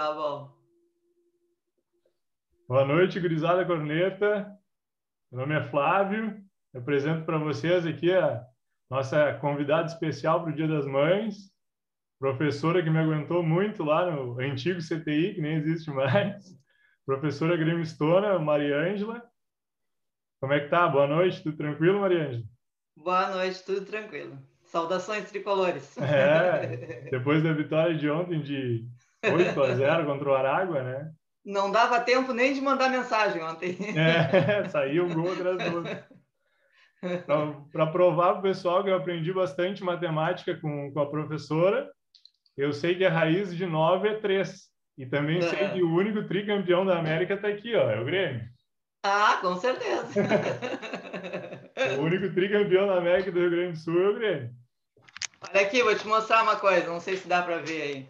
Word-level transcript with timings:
Tá 0.00 0.14
bom. 0.14 0.50
Boa 2.66 2.86
noite, 2.86 3.20
gurizada 3.20 3.66
corneta. 3.66 4.50
Meu 5.30 5.42
nome 5.42 5.54
é 5.54 5.68
Flávio. 5.68 6.42
Eu 6.72 6.80
apresento 6.80 7.26
para 7.26 7.36
vocês 7.36 7.84
aqui 7.84 8.10
a 8.10 8.42
nossa 8.88 9.34
convidada 9.42 9.88
especial 9.88 10.40
para 10.40 10.52
o 10.52 10.56
Dia 10.56 10.66
das 10.66 10.86
Mães, 10.86 11.52
professora 12.18 12.82
que 12.82 12.88
me 12.88 12.98
aguentou 12.98 13.42
muito 13.42 13.84
lá 13.84 14.10
no 14.10 14.40
antigo 14.40 14.80
CTI, 14.80 15.34
que 15.34 15.42
nem 15.42 15.56
existe 15.56 15.90
mais, 15.90 16.46
professora 17.04 17.54
gremistona, 17.54 18.38
Maria 18.38 18.78
Ângela. 18.78 19.22
Como 20.40 20.54
é 20.54 20.60
que 20.60 20.70
tá? 20.70 20.88
Boa 20.88 21.06
noite, 21.06 21.42
tudo 21.42 21.58
tranquilo, 21.58 22.00
Maria 22.00 22.26
Ângela? 22.26 22.44
Boa 22.96 23.30
noite, 23.32 23.62
tudo 23.66 23.84
tranquilo. 23.84 24.38
Saudações 24.62 25.28
tricolores. 25.28 25.94
É, 25.98 27.04
depois 27.12 27.42
da 27.42 27.52
vitória 27.52 27.94
de 27.94 28.08
ontem 28.08 28.40
de 28.40 28.88
8 29.24 29.62
a 29.62 29.74
0 29.74 30.06
contra 30.06 30.30
o 30.30 30.34
Aragua, 30.34 30.82
né? 30.82 31.10
Não 31.44 31.70
dava 31.70 32.00
tempo 32.00 32.32
nem 32.32 32.52
de 32.52 32.60
mandar 32.60 32.90
mensagem 32.90 33.42
ontem. 33.42 33.76
É, 33.96 34.68
saiu 34.68 35.06
um 35.06 35.14
gol 35.14 35.32
atrás 35.32 35.58
do 35.58 35.76
outro. 35.76 35.98
Para 37.72 37.86
provar 37.86 38.32
para 38.32 38.38
o 38.40 38.42
pessoal 38.42 38.84
que 38.84 38.90
eu 38.90 38.96
aprendi 38.96 39.32
bastante 39.32 39.82
matemática 39.82 40.54
com, 40.60 40.92
com 40.92 41.00
a 41.00 41.08
professora, 41.08 41.90
eu 42.56 42.72
sei 42.72 42.94
que 42.94 43.04
a 43.04 43.10
raiz 43.10 43.54
de 43.56 43.64
9 43.64 44.08
é 44.08 44.14
3. 44.20 44.70
E 44.98 45.06
também 45.06 45.38
é. 45.38 45.42
sei 45.42 45.70
que 45.70 45.82
o 45.82 45.94
único 45.94 46.22
tricampeão 46.28 46.84
da 46.84 46.98
América 46.98 47.34
está 47.34 47.48
aqui, 47.48 47.74
ó, 47.74 47.90
é 47.90 47.98
o 47.98 48.04
Grêmio. 48.04 48.42
Ah, 49.02 49.38
com 49.40 49.56
certeza. 49.56 50.12
o 51.98 52.02
único 52.02 52.34
tricampeão 52.34 52.86
da 52.86 52.98
América 52.98 53.32
do 53.32 53.40
Rio 53.40 53.50
Grande 53.50 53.72
do 53.72 53.78
Sul 53.78 53.98
é 53.98 54.08
o 54.08 54.14
Grêmio. 54.14 54.50
Olha 55.48 55.62
aqui, 55.62 55.82
vou 55.82 55.96
te 55.96 56.06
mostrar 56.06 56.42
uma 56.42 56.56
coisa, 56.56 56.86
não 56.86 57.00
sei 57.00 57.16
se 57.16 57.26
dá 57.26 57.40
para 57.40 57.62
ver 57.62 57.80
aí. 57.80 58.08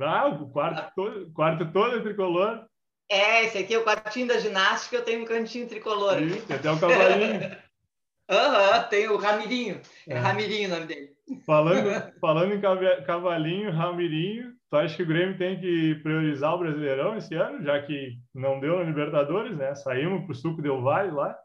Ah, 0.00 0.28
o 0.28 0.50
quarto 0.50 0.92
todo, 0.94 1.32
quarto 1.32 1.72
todo 1.72 1.96
é 1.96 2.00
tricolor. 2.00 2.66
É, 3.10 3.44
esse 3.44 3.58
aqui 3.58 3.74
é 3.74 3.78
o 3.78 3.84
quartinho 3.84 4.26
da 4.26 4.38
ginástica, 4.38 4.96
eu 4.96 5.04
tenho 5.04 5.22
um 5.22 5.26
cantinho 5.26 5.68
tricolor. 5.68 6.16
Tem 6.16 6.56
até 6.56 6.70
o 6.70 6.78
cavalinho. 6.78 7.56
Aham, 8.28 8.82
uhum, 8.82 8.88
tem 8.88 9.08
o 9.08 9.16
Ramirinho. 9.16 9.80
É, 10.08 10.14
é 10.14 10.18
Ramirinho 10.18 10.68
o 10.68 10.72
nome 10.72 10.86
dele. 10.86 11.10
Falando, 11.44 11.88
falando 12.20 12.54
em 12.54 13.04
cavalinho, 13.04 13.70
Ramirinho, 13.70 14.52
tu 14.68 14.76
acha 14.76 14.96
que 14.96 15.02
o 15.04 15.06
Grêmio 15.06 15.38
tem 15.38 15.60
que 15.60 15.94
priorizar 16.02 16.54
o 16.54 16.58
Brasileirão 16.58 17.16
esse 17.16 17.34
ano, 17.36 17.62
já 17.62 17.80
que 17.80 18.18
não 18.34 18.58
deu 18.58 18.78
na 18.78 18.84
Libertadores, 18.84 19.56
né? 19.56 19.74
Saímos 19.76 20.24
pro 20.26 20.34
suco 20.34 20.60
Del 20.60 20.82
Vale 20.82 21.12
lá. 21.12 21.38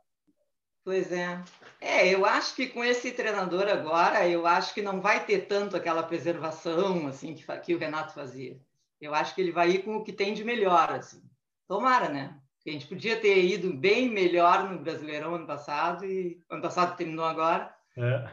Pois 0.83 1.11
é. 1.11 1.41
É, 1.79 2.13
eu 2.13 2.25
acho 2.25 2.55
que 2.55 2.67
com 2.67 2.83
esse 2.83 3.11
treinador 3.11 3.67
agora, 3.67 4.27
eu 4.27 4.47
acho 4.47 4.73
que 4.73 4.81
não 4.81 4.99
vai 4.99 5.23
ter 5.25 5.47
tanto 5.47 5.77
aquela 5.77 6.03
preservação 6.03 7.07
assim 7.07 7.33
que, 7.35 7.45
que 7.59 7.75
o 7.75 7.77
Renato 7.77 8.13
fazia. 8.13 8.59
Eu 8.99 9.13
acho 9.13 9.33
que 9.33 9.41
ele 9.41 9.51
vai 9.51 9.71
ir 9.71 9.83
com 9.83 9.97
o 9.97 10.03
que 10.03 10.13
tem 10.13 10.33
de 10.33 10.43
melhor, 10.43 10.91
assim. 10.91 11.21
Tomara, 11.67 12.09
né? 12.09 12.39
A 12.65 12.69
gente 12.69 12.87
podia 12.87 13.19
ter 13.19 13.43
ido 13.43 13.73
bem 13.73 14.09
melhor 14.09 14.69
no 14.69 14.79
Brasileirão 14.79 15.35
ano 15.35 15.47
passado 15.47 16.05
e 16.05 16.39
ano 16.49 16.61
passado 16.61 16.95
terminou 16.95 17.25
agora. 17.25 17.73
É. 17.97 18.29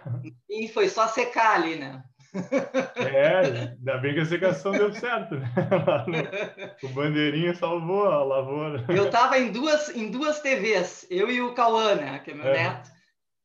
E 0.49 0.69
foi 0.69 0.89
só 0.89 1.09
secar 1.09 1.57
ali, 1.57 1.77
né? 1.77 2.05
É, 2.97 3.37
ainda 3.39 3.99
bem 3.99 4.15
que 4.15 4.21
a 4.21 4.27
secação 4.27 4.73
deu 4.73 4.93
certo, 4.93 5.35
né? 6.09 6.31
O 6.83 6.89
bandeirinha 6.89 7.55
salvou 7.55 8.07
a 8.07 8.23
lavoura. 8.23 8.85
Eu 8.89 9.07
estava 9.07 9.39
em 9.39 9.51
duas, 9.51 9.89
em 9.97 10.11
duas 10.11 10.41
TVs, 10.41 11.07
eu 11.11 11.31
e 11.31 11.41
o 11.41 11.55
Cauã, 11.55 11.95
né? 11.95 12.19
Que 12.21 12.33
é 12.33 12.35
meu 12.35 12.47
é. 12.47 12.53
neto. 12.53 12.99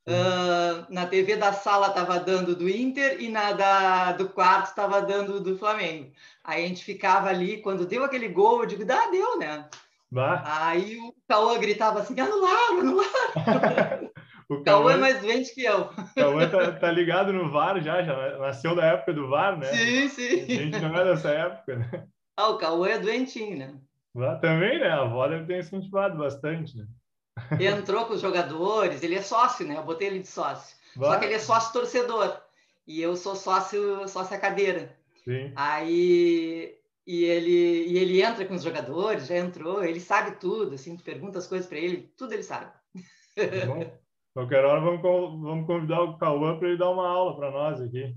Uh, 0.05 0.85
na 0.89 1.05
TV 1.05 1.37
da 1.37 1.53
sala 1.53 1.87
estava 1.87 2.19
dando 2.19 2.53
do 2.53 2.67
Inter 2.67 3.21
e 3.21 3.29
na 3.29 3.53
da, 3.53 4.11
do 4.11 4.27
quarto 4.27 4.67
estava 4.67 5.01
dando 5.01 5.39
do 5.39 5.57
Flamengo. 5.57 6.11
Aí 6.43 6.65
a 6.65 6.67
gente 6.67 6.83
ficava 6.83 7.29
ali, 7.29 7.61
quando 7.61 7.85
deu 7.85 8.03
aquele 8.03 8.27
gol, 8.27 8.61
eu 8.61 8.65
digo, 8.65 8.83
dá, 8.83 9.09
deu, 9.09 9.39
né? 9.39 9.65
Bah. 10.11 10.43
Aí 10.45 10.97
o 10.97 11.15
Cauã 11.27 11.57
gritava 11.57 12.01
assim, 12.01 12.19
anularam, 12.19 12.81
anularam. 12.81 14.09
O 14.49 14.61
Cauã 14.63 14.93
é 14.93 14.97
mais 14.97 15.21
doente 15.21 15.53
que 15.53 15.63
eu. 15.63 15.81
O 15.81 16.15
Cauã 16.15 16.49
tá, 16.49 16.71
tá, 16.73 16.91
ligado 16.91 17.31
no 17.31 17.51
VAR 17.51 17.81
já, 17.81 18.03
já 18.03 18.37
nasceu 18.37 18.75
da 18.75 18.85
época 18.85 19.13
do 19.13 19.29
VAR, 19.29 19.57
né? 19.57 19.67
Sim, 19.67 20.09
sim. 20.09 20.41
A 20.41 20.55
gente 20.55 20.79
não 20.79 20.95
é 20.95 21.03
dessa 21.03 21.29
época, 21.29 21.75
né? 21.75 22.07
Ah, 22.35 22.49
o 22.49 22.57
Cauã 22.57 22.89
é 22.89 22.99
doentinho, 22.99 23.57
né? 23.57 23.75
Também, 24.41 24.79
né? 24.79 24.89
A 24.89 25.01
avó 25.01 25.27
deve 25.27 25.45
ter 25.45 25.59
incentivado 25.59 26.17
bastante, 26.17 26.77
né? 26.77 26.85
Ele 27.51 27.67
entrou 27.67 28.05
com 28.05 28.13
os 28.13 28.21
jogadores, 28.21 29.03
ele 29.03 29.15
é 29.15 29.21
sócio, 29.21 29.67
né? 29.67 29.77
Eu 29.77 29.83
botei 29.83 30.07
ele 30.07 30.19
de 30.19 30.27
sócio. 30.27 30.75
Vai. 30.95 31.09
Só 31.09 31.19
que 31.19 31.25
ele 31.25 31.33
é 31.33 31.39
sócio 31.39 31.73
torcedor. 31.73 32.39
E 32.85 33.01
eu 33.01 33.15
sou 33.15 33.35
sócio, 33.35 34.07
sócio 34.07 34.39
cadeira. 34.39 34.95
Sim. 35.23 35.51
Aí 35.55 36.77
e 37.05 37.25
ele, 37.25 37.85
e 37.87 37.97
ele 37.97 38.21
entra 38.21 38.45
com 38.45 38.53
os 38.53 38.63
jogadores, 38.63 39.27
já 39.27 39.37
entrou, 39.37 39.83
ele 39.83 39.99
sabe 39.99 40.37
tudo, 40.37 40.75
assim, 40.75 40.95
tu 40.95 41.03
pergunta 41.03 41.37
as 41.37 41.47
coisas 41.47 41.67
para 41.67 41.77
ele, 41.77 42.09
tudo 42.15 42.33
ele 42.33 42.43
sabe. 42.43 42.71
Bom, 43.67 43.99
qualquer 44.33 44.65
hora 44.65 44.81
vamos, 44.81 45.01
vamos 45.01 45.67
convidar 45.67 46.01
o 46.01 46.17
Cauã 46.17 46.57
para 46.57 46.67
ele 46.67 46.77
dar 46.77 46.89
uma 46.89 47.07
aula 47.07 47.35
para 47.35 47.51
nós 47.51 47.81
aqui. 47.81 48.15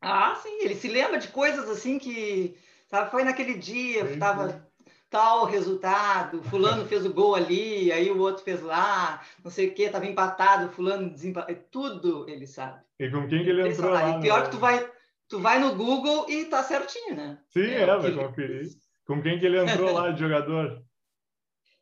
Ah, 0.00 0.34
sim, 0.36 0.62
ele 0.62 0.74
se 0.74 0.88
lembra 0.88 1.18
de 1.18 1.28
coisas 1.28 1.68
assim 1.68 1.98
que, 1.98 2.56
sabe, 2.86 3.10
foi 3.10 3.24
naquele 3.24 3.54
dia, 3.54 4.04
estava 4.04 4.66
tal 5.08 5.46
resultado, 5.46 6.42
fulano 6.44 6.84
fez 6.84 7.06
o 7.06 7.12
gol 7.12 7.34
ali, 7.34 7.90
aí 7.90 8.10
o 8.10 8.18
outro 8.18 8.44
fez 8.44 8.62
lá, 8.62 9.22
não 9.42 9.50
sei 9.50 9.68
o 9.68 9.74
que, 9.74 9.82
estava 9.82 10.06
empatado, 10.06 10.68
fulano 10.70 11.10
desempatou, 11.10 11.56
tudo 11.70 12.28
ele 12.28 12.46
sabe. 12.46 12.80
E 12.98 13.10
com 13.10 13.26
quem 13.26 13.42
que 13.42 13.50
ele 13.50 13.68
entrou 13.68 13.90
lá? 13.90 14.18
E 14.18 14.20
pior 14.20 14.44
que 14.44 14.50
tu 14.50 14.58
vai 14.58 14.86
tu 15.28 15.40
vai 15.40 15.58
no 15.58 15.74
Google 15.74 16.26
e 16.28 16.44
tá 16.46 16.62
certinho, 16.62 17.14
né? 17.14 17.38
Sim, 17.48 17.66
é, 17.66 17.82
é 17.82 17.86
vai 17.86 18.12
conferir. 18.12 18.68
Com 19.06 19.22
quem 19.22 19.38
que 19.38 19.46
ele 19.46 19.58
entrou 19.58 19.92
lá 19.92 20.10
de 20.12 20.20
jogador? 20.20 20.82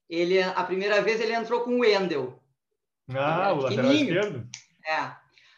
Ele, 0.09 0.43
a 0.43 0.63
primeira 0.65 1.01
vez 1.01 1.21
ele 1.21 1.35
entrou 1.35 1.61
com 1.61 1.77
o 1.77 1.81
Wendel. 1.81 2.39
Ah, 3.13 3.53
o 3.53 3.63
lateral 3.63 3.93
esquerdo? 3.93 4.49
É. 4.87 5.11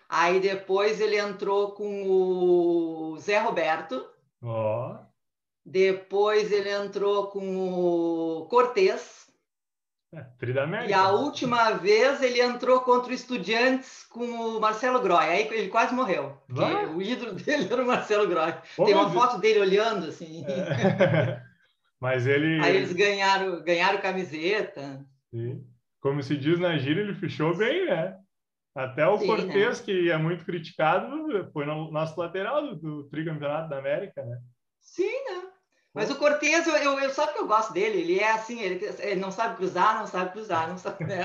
Aí 0.08 0.40
depois 0.40 1.00
ele 1.00 1.18
entrou 1.18 1.72
com 1.72 2.04
o 2.06 3.18
Zé 3.18 3.38
Roberto. 3.38 4.06
Ó. 4.42 4.92
Oh. 4.92 5.06
Depois 5.64 6.52
ele 6.52 6.70
entrou 6.70 7.26
com 7.26 7.40
o 7.58 8.46
Cortez. 8.46 9.26
É, 10.14 10.88
e 10.88 10.92
a 10.94 11.10
última 11.10 11.72
vez 11.72 12.22
ele 12.22 12.40
entrou 12.40 12.80
contra 12.80 13.10
o 13.10 13.14
Estudiantes 13.14 14.04
com 14.04 14.24
o 14.24 14.60
Marcelo 14.60 15.00
Groy. 15.00 15.24
Aí 15.24 15.48
ele 15.50 15.68
quase 15.68 15.92
morreu. 15.92 16.40
O 16.94 17.02
ídolo 17.02 17.32
dele 17.34 17.68
era 17.70 17.82
o 17.82 17.86
Marcelo 17.86 18.28
Groy. 18.28 18.54
Tem 18.76 18.94
uma 18.94 19.10
foto 19.10 19.38
dele 19.38 19.58
olhando 19.58 20.06
assim. 20.06 20.44
É. 20.46 21.42
Mas 22.00 22.26
ele. 22.26 22.62
Aí 22.62 22.76
eles 22.76 22.92
ganharam, 22.92 23.62
ganharam 23.62 24.00
camiseta. 24.00 25.04
Sim. 25.30 25.66
Como 26.00 26.22
se 26.22 26.36
diz 26.36 26.58
na 26.58 26.76
gíria, 26.78 27.00
ele 27.00 27.14
fechou 27.14 27.56
bem, 27.56 27.86
né? 27.86 28.16
Até 28.74 29.06
o 29.08 29.16
Sim, 29.16 29.26
Cortez, 29.26 29.78
né? 29.78 29.84
que 29.84 30.10
é 30.10 30.18
muito 30.18 30.44
criticado, 30.44 31.50
foi 31.52 31.64
no 31.64 31.90
nosso 31.90 32.18
lateral 32.20 32.62
do, 32.62 32.76
do 32.76 33.04
tricampeonato 33.08 33.70
da 33.70 33.78
América, 33.78 34.22
né? 34.22 34.38
Sim, 34.80 35.24
né? 35.24 35.50
Mas 35.96 36.10
o 36.10 36.16
Cortez, 36.16 36.66
eu, 36.66 36.76
eu, 36.76 37.00
eu 37.00 37.10
sabe 37.10 37.32
que 37.32 37.38
eu 37.38 37.46
gosto 37.46 37.72
dele, 37.72 38.00
ele 38.00 38.20
é 38.20 38.30
assim, 38.32 38.60
ele, 38.60 38.84
ele, 38.98 39.18
não 39.18 39.30
sabe 39.30 39.56
cruzar, 39.56 39.98
não 39.98 40.06
sabe 40.06 40.30
cruzar, 40.30 40.68
não 40.68 40.76
sabe, 40.76 41.06
né? 41.06 41.24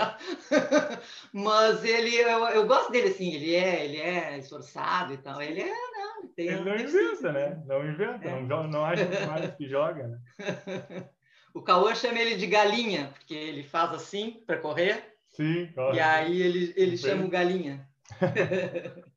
Mas 1.33 1.83
ele, 1.83 2.15
eu, 2.15 2.47
eu 2.47 2.65
gosto 2.65 2.89
dele 2.89 3.09
assim, 3.09 3.33
ele 3.33 3.53
é, 3.53 3.83
ele 3.83 3.97
é 3.97 4.37
esforçado 4.37 5.11
e 5.11 5.17
tal, 5.17 5.41
ele 5.41 5.59
é, 5.59 5.67
não, 5.67 6.27
tem, 6.33 6.47
ele 6.47 6.63
não 6.63 6.75
inventa, 6.77 7.33
né? 7.33 7.61
Não 7.65 7.85
inventa, 7.85 8.29
é. 8.29 8.41
não, 8.43 8.65
não 8.65 8.85
acha 8.85 9.05
mais 9.27 9.53
que 9.55 9.67
joga, 9.67 10.07
né? 10.07 10.19
O 11.53 11.61
Cauã 11.61 11.93
chama 11.93 12.19
ele 12.19 12.35
de 12.35 12.47
galinha, 12.47 13.13
porque 13.13 13.33
ele 13.33 13.63
faz 13.63 13.93
assim 13.93 14.41
para 14.45 14.57
correr. 14.57 15.15
Sim, 15.31 15.67
corre. 15.73 15.97
E 15.97 15.99
aí 15.99 16.41
ele, 16.41 16.73
ele 16.75 16.97
chama 16.97 17.25
o 17.25 17.29
galinha. 17.29 17.87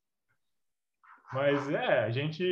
Mas 1.34 1.68
é, 1.68 2.04
a 2.04 2.10
gente, 2.10 2.44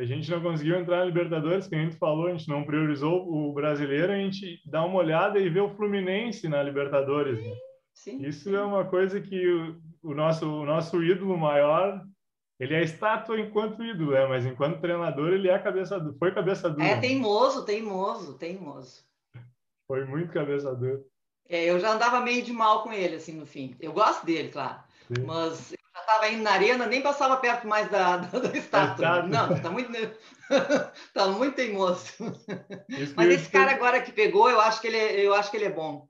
a 0.00 0.04
gente 0.04 0.30
não 0.30 0.40
conseguiu 0.40 0.78
entrar 0.78 0.98
na 0.98 1.04
Libertadores, 1.06 1.66
que 1.66 1.74
a 1.74 1.78
gente 1.78 1.96
falou, 1.96 2.28
a 2.28 2.30
gente 2.30 2.48
não 2.48 2.62
priorizou 2.62 3.28
o 3.28 3.52
brasileiro, 3.52 4.12
a 4.12 4.16
gente 4.16 4.60
dá 4.64 4.84
uma 4.84 5.00
olhada 5.00 5.40
e 5.40 5.48
vê 5.48 5.58
o 5.58 5.74
Fluminense 5.74 6.48
na 6.48 6.62
Libertadores. 6.62 7.42
Né? 7.42 7.56
Sim, 7.92 8.22
Isso 8.22 8.50
sim. 8.50 8.54
é 8.54 8.60
uma 8.60 8.84
coisa 8.84 9.20
que 9.20 9.44
o, 9.44 9.76
o, 10.04 10.14
nosso, 10.14 10.46
o 10.46 10.64
nosso 10.64 11.02
ídolo 11.02 11.36
maior, 11.36 12.00
ele 12.60 12.74
é 12.74 12.82
estátua 12.84 13.40
enquanto 13.40 13.82
ídolo, 13.82 14.12
né? 14.12 14.24
mas 14.26 14.46
enquanto 14.46 14.80
treinador 14.80 15.32
ele 15.32 15.48
é 15.48 15.58
cabeça 15.58 15.98
foi 16.16 16.32
cabeça 16.32 16.70
dura. 16.70 16.84
É 16.84 17.00
teimoso, 17.00 17.64
teimoso, 17.64 18.38
teimoso. 18.38 19.07
Foi 19.88 20.04
muito 20.04 20.32
cabeça 20.32 20.72
dura. 20.76 21.00
É, 21.48 21.64
eu 21.64 21.80
já 21.80 21.92
andava 21.92 22.20
meio 22.20 22.44
de 22.44 22.52
mal 22.52 22.82
com 22.82 22.92
ele, 22.92 23.16
assim, 23.16 23.32
no 23.32 23.46
fim. 23.46 23.74
Eu 23.80 23.92
gosto 23.92 24.24
dele, 24.24 24.50
claro. 24.50 24.80
Sim. 25.08 25.24
Mas 25.24 25.74
estava 26.08 26.28
indo 26.28 26.42
na 26.42 26.52
arena, 26.52 26.86
nem 26.86 27.02
passava 27.02 27.36
perto 27.36 27.66
mais 27.66 27.90
da, 27.90 28.16
da, 28.18 28.38
da 28.38 28.56
estátua. 28.56 29.22
Não, 29.22 29.54
está 29.54 29.70
muito, 29.70 29.92
tá 31.12 31.26
muito 31.28 31.54
teimoso. 31.56 32.12
Isso 32.88 33.14
Mas 33.16 33.30
esse 33.30 33.50
cara 33.50 33.72
agora 33.72 34.00
que 34.00 34.12
pegou, 34.12 34.50
eu 34.50 34.60
acho 34.60 34.80
que 34.80 34.86
ele 34.86 34.96
é, 34.96 35.26
eu 35.26 35.34
acho 35.34 35.50
que 35.50 35.56
ele 35.56 35.66
é 35.66 35.72
bom. 35.72 36.08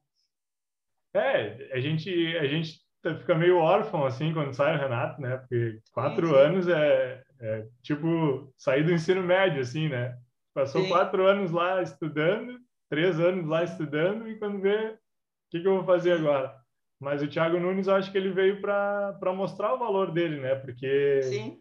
É, 1.14 1.70
a 1.72 1.80
gente, 1.80 2.36
a 2.36 2.46
gente 2.46 2.80
fica 3.18 3.34
meio 3.34 3.58
órfão 3.58 4.04
assim 4.04 4.32
quando 4.32 4.54
sai 4.54 4.76
o 4.76 4.80
Renato, 4.80 5.20
né? 5.20 5.36
Porque 5.38 5.80
quatro 5.92 6.28
sim, 6.28 6.32
sim. 6.32 6.40
anos 6.40 6.68
é, 6.68 7.22
é, 7.40 7.66
tipo 7.82 8.52
sair 8.56 8.84
do 8.84 8.92
ensino 8.92 9.22
médio, 9.22 9.60
assim, 9.60 9.88
né? 9.88 10.16
Passou 10.54 10.86
quatro 10.88 11.26
anos 11.26 11.50
lá 11.50 11.82
estudando, 11.82 12.58
três 12.88 13.20
anos 13.20 13.46
lá 13.46 13.64
estudando, 13.64 14.28
e 14.28 14.38
quando 14.38 14.60
vê, 14.60 14.88
o 14.88 14.98
que, 15.50 15.60
que 15.60 15.68
eu 15.68 15.76
vou 15.76 15.84
fazer 15.84 16.12
agora? 16.12 16.54
Mas 17.00 17.22
o 17.22 17.28
Thiago 17.28 17.60
Nunes, 17.60 17.86
eu 17.86 17.94
acho 17.94 18.10
que 18.10 18.18
ele 18.18 18.32
veio 18.32 18.60
para 18.60 19.32
mostrar 19.34 19.74
o 19.74 19.78
valor 19.78 20.10
dele, 20.10 20.40
né? 20.40 20.56
Porque 20.56 21.22
Sim. 21.22 21.60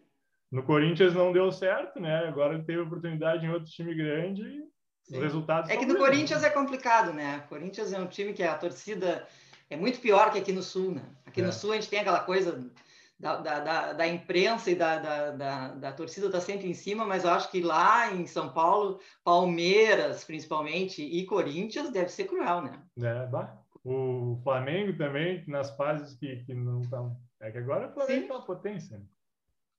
no 0.50 0.62
Corinthians 0.62 1.14
não 1.14 1.32
deu 1.32 1.52
certo, 1.52 2.00
né? 2.00 2.26
Agora 2.26 2.54
ele 2.54 2.64
teve 2.64 2.80
oportunidade 2.80 3.46
em 3.46 3.50
outro 3.50 3.70
time 3.70 3.94
grande 3.94 4.42
e 4.42 5.16
os 5.16 5.22
resultados 5.22 5.70
É 5.70 5.76
que 5.76 5.86
no 5.86 5.94
mesmos. 5.94 6.08
Corinthians 6.08 6.42
é 6.42 6.50
complicado, 6.50 7.12
né? 7.12 7.42
O 7.44 7.48
Corinthians 7.48 7.92
é 7.92 8.00
um 8.00 8.06
time 8.06 8.32
que 8.32 8.42
a 8.42 8.58
torcida 8.58 9.26
é 9.70 9.76
muito 9.76 10.00
pior 10.00 10.32
que 10.32 10.38
aqui 10.38 10.52
no 10.52 10.62
Sul, 10.62 10.92
né? 10.92 11.02
Aqui 11.24 11.40
é. 11.40 11.44
no 11.44 11.52
Sul 11.52 11.72
a 11.72 11.74
gente 11.76 11.88
tem 11.88 12.00
aquela 12.00 12.20
coisa 12.20 12.68
da, 13.18 13.36
da, 13.36 13.60
da, 13.60 13.92
da 13.94 14.06
imprensa 14.06 14.70
e 14.70 14.74
da, 14.76 14.98
da, 14.98 15.30
da, 15.32 15.68
da 15.74 15.92
torcida 15.92 16.30
tá 16.30 16.40
sempre 16.40 16.68
em 16.68 16.74
cima, 16.74 17.04
mas 17.04 17.24
eu 17.24 17.30
acho 17.30 17.50
que 17.50 17.60
lá 17.60 18.12
em 18.12 18.26
São 18.26 18.52
Paulo, 18.52 19.00
Palmeiras, 19.24 20.24
principalmente, 20.24 21.02
e 21.02 21.26
Corinthians, 21.26 21.90
deve 21.90 22.10
ser 22.10 22.24
cruel, 22.24 22.62
né? 22.62 22.80
É, 23.00 23.26
bah. 23.26 23.58
O 23.84 24.38
Flamengo 24.42 24.96
também, 24.96 25.42
nas 25.48 25.74
fases 25.76 26.14
que, 26.14 26.44
que 26.44 26.54
não 26.54 26.80
estão. 26.80 27.16
É 27.40 27.50
que 27.50 27.58
agora 27.58 27.88
o 27.88 27.92
Flamengo 27.92 28.26
Sim. 28.26 28.30
é 28.30 28.34
uma 28.34 28.44
potência. 28.44 28.98
Né? 28.98 29.04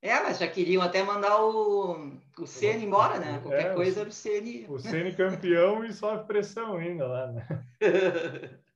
É, 0.02 0.24
mas 0.24 0.40
já 0.40 0.48
queriam 0.48 0.82
até 0.82 1.04
mandar 1.04 1.44
o, 1.44 2.18
o 2.38 2.48
Ceni 2.48 2.86
embora, 2.86 3.20
né? 3.20 3.40
Qualquer 3.44 3.72
é, 3.72 3.74
coisa 3.74 4.00
era 4.02 4.10
o 4.10 4.12
Ceni. 4.12 4.66
O 4.70 4.80
Ceni 4.80 5.14
campeão 5.14 5.84
e 5.84 5.94
sofre 5.94 6.26
pressão 6.26 6.78
ainda 6.78 7.06
lá, 7.06 7.28
né? 7.28 7.48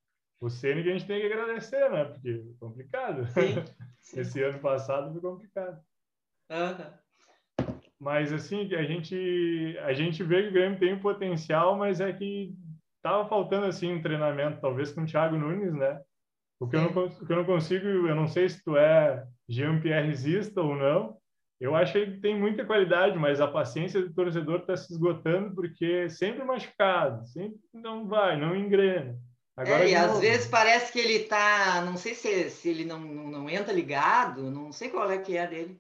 o 0.44 0.50
Ceni 0.50 0.84
que 0.84 0.90
a 0.90 0.92
gente 0.94 1.08
tem 1.08 1.22
que 1.22 1.32
agradecer, 1.32 1.90
né? 1.90 2.04
Porque 2.04 2.30
é 2.30 2.60
complicado. 2.60 3.26
Sim, 3.28 3.64
sim. 4.02 4.20
Esse 4.20 4.44
ano 4.44 4.60
passado 4.60 5.12
foi 5.14 5.22
complicado. 5.22 5.82
Uhum. 6.52 7.68
Mas 7.98 8.34
assim, 8.34 8.74
a 8.76 8.84
gente, 8.84 9.78
a 9.82 9.94
gente 9.94 10.22
vê 10.22 10.44
que 10.44 10.50
o 10.50 10.52
Grêmio 10.52 10.78
tem 10.78 10.94
um 10.94 11.00
potencial, 11.00 11.78
mas 11.78 12.02
é 12.02 12.12
que 12.12 12.54
tava 13.02 13.28
faltando 13.30 13.68
assim 13.68 13.94
um 13.94 14.02
treinamento, 14.02 14.60
talvez 14.60 14.92
com 14.92 15.04
o 15.04 15.06
Thiago 15.06 15.38
Nunes, 15.38 15.74
né? 15.74 16.02
O 16.60 16.68
que, 16.68 16.76
eu 16.76 16.82
não, 16.82 17.06
o 17.06 17.26
que 17.26 17.32
eu 17.32 17.38
não 17.38 17.46
consigo, 17.46 17.86
eu 17.86 18.16
não 18.16 18.28
sei 18.28 18.50
se 18.50 18.62
tu 18.64 18.76
é 18.76 19.26
Jean-Pierre 19.48 20.14
ou 20.58 20.76
não, 20.76 21.18
eu 21.60 21.74
acho 21.74 21.94
que 21.94 22.00
ele 22.00 22.20
tem 22.20 22.38
muita 22.38 22.66
qualidade, 22.66 23.18
mas 23.18 23.40
a 23.40 23.48
paciência 23.48 24.02
do 24.02 24.14
torcedor 24.14 24.60
está 24.60 24.76
se 24.76 24.92
esgotando 24.92 25.56
porque 25.56 26.10
sempre 26.10 26.44
machucado, 26.44 27.26
sempre 27.28 27.60
não 27.74 28.08
vai, 28.08 28.38
não 28.38 28.54
engrena. 28.54 29.18
Agora, 29.56 29.84
é, 29.84 29.92
e 29.92 29.96
às 29.96 30.20
vezes 30.20 30.48
parece 30.48 30.92
que 30.92 31.00
ele 31.00 31.20
tá, 31.26 31.82
não 31.86 31.96
sei 31.96 32.16
se, 32.16 32.50
se 32.50 32.70
ele 32.70 32.84
não, 32.84 33.00
não, 33.00 33.28
não, 33.28 33.50
entra 33.50 33.72
ligado, 33.72 34.50
não 34.50 34.72
sei 34.72 34.90
qual 34.90 35.10
é 35.12 35.18
que 35.20 35.38
é 35.38 35.46
dele. 35.46 35.80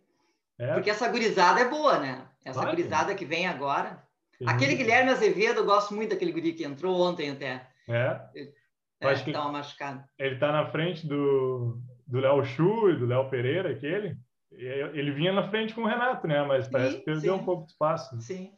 É. 0.59 0.73
Porque 0.73 0.91
essa 0.91 1.09
gurizada 1.09 1.59
é 1.59 1.67
boa, 1.67 1.99
né? 1.99 2.23
Essa 2.45 2.61
vai, 2.61 2.69
gurizada 2.69 3.15
que 3.15 3.25
vem 3.25 3.47
agora. 3.47 4.03
Tem 4.37 4.47
Aquele. 4.47 4.75
Guilherme 4.75 5.09
Azevedo, 5.09 5.61
eu 5.61 5.65
gosto 5.65 5.95
muito 5.95 6.11
daquele 6.11 6.31
guri 6.31 6.53
que 6.53 6.63
entrou 6.63 7.01
ontem 7.01 7.31
até. 7.31 7.67
É. 7.87 8.21
Ele, 8.35 8.53
é, 9.01 9.07
acho 9.07 9.23
que 9.23 9.31
tá 9.31 9.47
machucado. 9.47 10.03
Ele 10.19 10.37
tá 10.37 10.51
na 10.51 10.69
frente 10.69 11.07
do, 11.07 11.81
do 12.05 12.19
Léo 12.19 12.45
Chu 12.45 12.91
e 12.91 12.97
do 12.97 13.07
Léo 13.07 13.29
Pereira, 13.29 13.71
aquele. 13.71 14.15
Ele 14.51 15.11
vinha 15.11 15.33
na 15.33 15.49
frente 15.49 15.73
com 15.73 15.81
o 15.81 15.87
Renato, 15.87 16.27
né? 16.27 16.43
Mas 16.43 16.67
parece 16.67 16.91
sim, 16.91 16.99
que 16.99 17.05
perdeu 17.05 17.35
sim. 17.35 17.41
um 17.41 17.43
pouco 17.43 17.65
de 17.65 17.71
espaço. 17.71 18.21
Sim. 18.21 18.51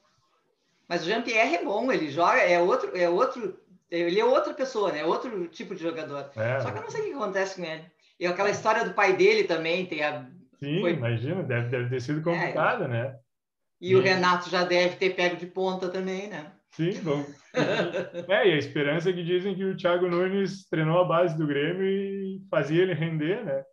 Mas 0.87 1.03
o 1.03 1.05
Jean-Pierre 1.05 1.55
é 1.55 1.63
bom, 1.63 1.91
ele 1.91 2.11
joga, 2.11 2.37
é 2.37 2.61
outro, 2.61 2.95
é 2.95 3.09
outro 3.09 3.57
ele 3.99 4.19
é 4.19 4.25
outra 4.25 4.53
pessoa, 4.53 4.91
né? 4.91 5.03
Outro 5.05 5.47
tipo 5.47 5.75
de 5.75 5.81
jogador. 5.81 6.29
É. 6.35 6.59
Só 6.59 6.71
que 6.71 6.77
eu 6.77 6.81
não 6.81 6.89
sei 6.89 7.01
o 7.01 7.05
que 7.05 7.13
acontece 7.13 7.55
com 7.55 7.65
ele. 7.65 7.85
E 8.19 8.25
aquela 8.25 8.49
história 8.49 8.85
do 8.85 8.93
pai 8.93 9.15
dele 9.15 9.43
também 9.43 9.85
tem 9.85 10.03
a. 10.03 10.25
Sim, 10.59 10.81
Foi... 10.81 10.93
imagina, 10.93 11.43
deve, 11.43 11.69
deve 11.69 11.89
ter 11.89 12.01
sido 12.01 12.21
complicado, 12.21 12.85
é. 12.85 12.87
né? 12.87 13.19
E, 13.81 13.91
e, 13.91 13.95
o 13.95 14.01
Renato 14.01 14.49
já 14.49 14.63
deve 14.63 14.95
ter 14.95 15.15
pego 15.15 15.35
de 15.35 15.45
ponta 15.47 15.89
também, 15.89 16.27
né? 16.27 16.51
Sim, 16.71 16.99
bom. 17.01 17.25
é, 18.29 18.47
e 18.47 18.53
a 18.53 18.57
esperança 18.57 19.09
é 19.09 19.13
que 19.13 19.23
dizem 19.23 19.55
que 19.55 19.63
o 19.63 19.77
Thiago 19.77 20.07
Nunes 20.07 20.67
treinou 20.69 20.99
a 20.99 21.05
base 21.05 21.37
do 21.37 21.47
Grêmio 21.47 21.85
e 21.85 22.41
fazia 22.49 22.81
ele 22.81 22.93
render, 22.93 23.43
né? 23.45 23.63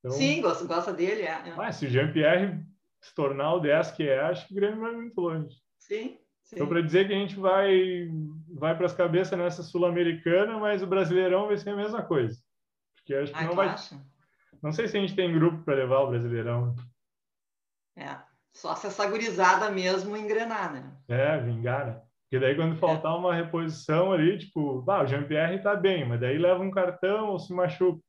Então, 0.00 0.16
Sim, 0.16 0.40
gosta, 0.40 0.64
gosta 0.66 0.92
dele, 0.92 1.22
é. 1.22 1.42
é. 1.48 1.54
Mas 1.56 1.76
se 1.76 1.86
o 1.86 1.88
Jean-Pierre 1.88 2.60
se 3.00 3.14
tornar 3.14 3.54
o 3.54 3.60
10 3.60 3.92
que 3.92 4.08
é, 4.08 4.20
acho 4.20 4.46
que 4.46 4.52
o 4.52 4.56
Grêmio 4.56 4.80
vai 4.80 4.92
muito 4.92 5.20
longe. 5.20 5.56
Sim. 5.78 6.18
Então, 6.52 6.66
para 6.68 6.80
dizer 6.80 7.08
que 7.08 7.12
a 7.12 7.18
gente 7.18 7.36
vai, 7.36 8.08
vai 8.48 8.76
para 8.76 8.86
as 8.86 8.92
cabeças 8.92 9.36
nessa 9.38 9.62
Sul-Americana, 9.62 10.58
mas 10.58 10.82
o 10.82 10.86
Brasileirão 10.86 11.48
vai 11.48 11.56
ser 11.56 11.70
a 11.70 11.76
mesma 11.76 12.02
coisa. 12.02 12.40
Porque 12.96 13.14
acho 13.14 13.32
que 13.32 13.38
ah, 13.38 13.44
não 13.44 13.54
vai. 13.54 13.68
Acha? 13.68 14.00
Não 14.62 14.72
sei 14.72 14.86
se 14.86 14.96
a 14.96 15.00
gente 15.00 15.14
tem 15.14 15.32
grupo 15.32 15.64
para 15.64 15.74
levar 15.74 16.00
o 16.00 16.08
Brasileirão. 16.08 16.74
É, 17.96 18.16
só 18.52 18.74
se 18.74 18.86
essa 18.86 19.08
gurizada 19.08 19.70
mesmo 19.70 20.16
engrenar, 20.16 20.72
né? 20.72 20.96
É, 21.08 21.38
vingar, 21.40 21.86
né? 21.86 22.02
Porque 22.22 22.40
daí 22.40 22.56
quando 22.56 22.76
faltar 22.76 23.12
é. 23.12 23.16
uma 23.16 23.34
reposição 23.34 24.12
ali, 24.12 24.38
tipo, 24.38 24.84
ah, 24.90 25.02
o 25.02 25.06
Jean-Pierre 25.06 25.62
tá 25.62 25.76
bem, 25.76 26.06
mas 26.06 26.20
daí 26.20 26.38
leva 26.38 26.62
um 26.62 26.70
cartão 26.70 27.30
ou 27.30 27.38
se 27.38 27.52
machuca. 27.52 28.02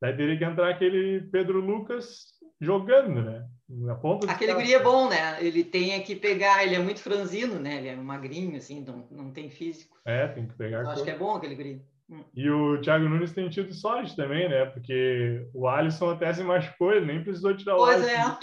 Daí 0.00 0.16
teria 0.16 0.38
que 0.38 0.44
entrar 0.44 0.70
aquele 0.70 1.22
Pedro 1.32 1.60
Lucas 1.60 2.37
jogando, 2.60 3.22
né? 3.22 3.46
Na 3.68 3.94
ponta 3.94 4.30
Aquele 4.30 4.54
guri 4.54 4.72
é 4.72 4.82
bom, 4.82 5.10
né? 5.10 5.44
Ele 5.44 5.62
tem 5.62 6.00
que 6.02 6.16
pegar, 6.16 6.64
ele 6.64 6.74
é 6.74 6.78
muito 6.78 7.00
franzino, 7.00 7.58
né? 7.58 7.76
Ele 7.76 7.88
é 7.88 7.96
magrinho, 7.96 8.56
assim, 8.56 8.82
não, 8.82 9.06
não 9.10 9.30
tem 9.30 9.50
físico. 9.50 9.98
É, 10.06 10.26
tem 10.28 10.46
que 10.46 10.54
pegar. 10.54 10.80
Eu 10.80 10.90
acho 10.90 11.04
que 11.04 11.10
é 11.10 11.18
bom 11.18 11.34
aquele 11.34 11.54
guri. 11.54 11.82
Hum. 12.10 12.24
E 12.34 12.48
o 12.48 12.80
Thiago 12.80 13.06
Nunes 13.06 13.32
tem 13.32 13.50
tido 13.50 13.74
sorte 13.74 14.16
também, 14.16 14.48
né? 14.48 14.64
Porque 14.64 15.46
o 15.52 15.68
Alisson 15.68 16.10
até 16.10 16.32
se 16.32 16.42
machucou, 16.42 16.92
ele 16.92 17.04
nem 17.04 17.22
precisou 17.22 17.54
tirar 17.54 17.76
o 17.76 17.78
pois 17.78 18.02
Alisson. 18.02 18.38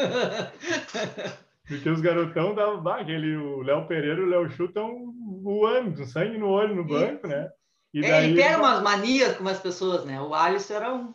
é. 0.00 1.34
Porque 1.66 1.88
os 1.88 2.00
garotão 2.00 2.54
davam, 2.54 2.86
aquele, 2.92 3.36
o 3.36 3.62
Léo 3.62 3.86
Pereira 3.86 4.20
e 4.20 4.24
o 4.24 4.28
Léo 4.28 4.50
Chu 4.50 4.66
estão 4.66 5.14
voando, 5.42 5.96
com 5.96 6.04
sangue 6.04 6.36
no 6.36 6.48
olho 6.48 6.74
no 6.74 6.84
banco, 6.84 7.26
né? 7.26 7.50
E 7.92 8.02
daí... 8.02 8.10
É, 8.10 8.24
ele 8.24 8.42
pega 8.42 8.58
umas 8.58 8.82
manias 8.82 9.36
com 9.36 9.42
umas 9.42 9.60
pessoas, 9.60 10.04
né? 10.04 10.20
O 10.20 10.34
Alisson 10.34 10.74
era 10.74 10.94
um. 10.94 11.14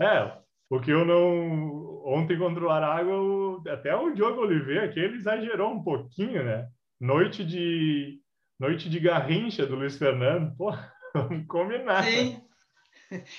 É, 0.00 0.32
porque 0.68 0.90
eu 0.90 1.04
não. 1.04 1.81
Ontem 2.04 2.38
contra 2.38 2.64
o 2.64 2.70
Aragua, 2.70 3.62
até 3.72 3.94
o 3.94 4.10
Diogo 4.10 4.40
Oliveira, 4.40 4.88
que 4.88 5.00
ele 5.00 5.16
exagerou 5.16 5.72
um 5.72 5.82
pouquinho, 5.82 6.44
né? 6.44 6.68
Noite 7.00 7.44
de, 7.44 8.20
noite 8.58 8.88
de 8.88 9.00
garrincha 9.00 9.66
do 9.66 9.76
Luiz 9.76 9.96
Fernando. 9.96 10.54
Pô, 10.56 10.72
não 11.14 11.44
combinar. 11.46 12.04
Sim. 12.04 12.42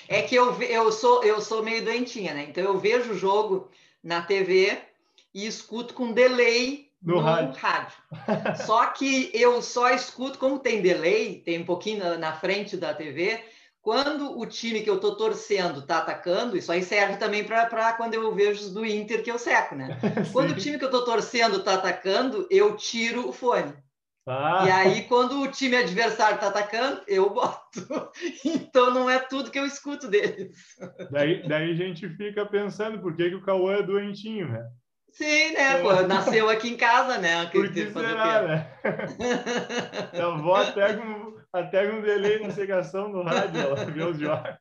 É 0.08 0.22
que 0.22 0.34
eu, 0.34 0.60
eu, 0.62 0.92
sou, 0.92 1.24
eu 1.24 1.40
sou 1.40 1.62
meio 1.62 1.84
doentinha, 1.84 2.32
né? 2.32 2.46
Então 2.48 2.62
eu 2.62 2.78
vejo 2.78 3.12
o 3.12 3.18
jogo 3.18 3.70
na 4.02 4.22
TV 4.22 4.78
e 5.32 5.46
escuto 5.46 5.94
com 5.94 6.12
delay 6.12 6.90
no, 7.02 7.16
no 7.16 7.20
rádio. 7.20 7.60
rádio. 7.60 7.96
só 8.64 8.86
que 8.86 9.30
eu 9.34 9.60
só 9.60 9.90
escuto, 9.90 10.38
como 10.38 10.58
tem 10.58 10.80
delay, 10.80 11.40
tem 11.40 11.60
um 11.60 11.64
pouquinho 11.64 11.98
na, 11.98 12.18
na 12.18 12.32
frente 12.32 12.76
da 12.76 12.94
TV, 12.94 13.42
quando 13.84 14.38
o 14.38 14.46
time 14.46 14.80
que 14.80 14.88
eu 14.88 14.94
estou 14.94 15.14
torcendo 15.14 15.80
está 15.80 15.98
atacando, 15.98 16.56
isso 16.56 16.72
aí 16.72 16.82
serve 16.82 17.18
também 17.18 17.44
para 17.44 17.92
quando 17.92 18.14
eu 18.14 18.34
vejo 18.34 18.62
os 18.62 18.72
do 18.72 18.84
Inter 18.84 19.22
que 19.22 19.30
eu 19.30 19.38
seco, 19.38 19.74
né? 19.74 19.98
quando 20.32 20.52
o 20.52 20.56
time 20.56 20.78
que 20.78 20.84
eu 20.84 20.88
estou 20.88 21.04
torcendo 21.04 21.58
está 21.58 21.74
atacando, 21.74 22.48
eu 22.50 22.74
tiro 22.76 23.28
o 23.28 23.32
fone. 23.32 23.74
Ah. 24.26 24.64
E 24.66 24.70
aí, 24.70 25.02
quando 25.02 25.38
o 25.38 25.48
time 25.48 25.76
adversário 25.76 26.36
está 26.36 26.48
atacando, 26.48 27.02
eu 27.06 27.28
boto. 27.34 28.10
Então, 28.42 28.90
não 28.90 29.10
é 29.10 29.18
tudo 29.18 29.50
que 29.50 29.58
eu 29.58 29.66
escuto 29.66 30.08
deles. 30.08 30.56
Daí, 31.10 31.46
daí 31.46 31.72
a 31.72 31.74
gente 31.74 32.08
fica 32.08 32.46
pensando 32.46 32.98
por 33.00 33.14
que, 33.14 33.28
que 33.28 33.36
o 33.36 33.44
Cauã 33.44 33.74
é 33.74 33.82
doentinho, 33.82 34.48
né? 34.48 34.66
Sim, 35.12 35.52
né? 35.52 35.82
Pô, 35.82 35.92
nasceu 36.06 36.48
aqui 36.48 36.70
em 36.70 36.76
casa, 36.76 37.18
né? 37.18 37.46
Por 37.52 37.72
que 37.72 37.88
será, 37.88 38.42
né? 38.42 38.66
A 40.12 40.26
avó 40.26 40.56
até 40.56 40.94
com, 40.94 41.36
até 41.54 41.88
com 41.88 42.00
delay 42.00 42.40
na 42.40 42.50
secação 42.50 43.10
do 43.12 43.22
rádio, 43.22 43.60
ela 43.60 43.84
vê 43.86 44.02
os 44.02 44.18
jogos. 44.18 44.58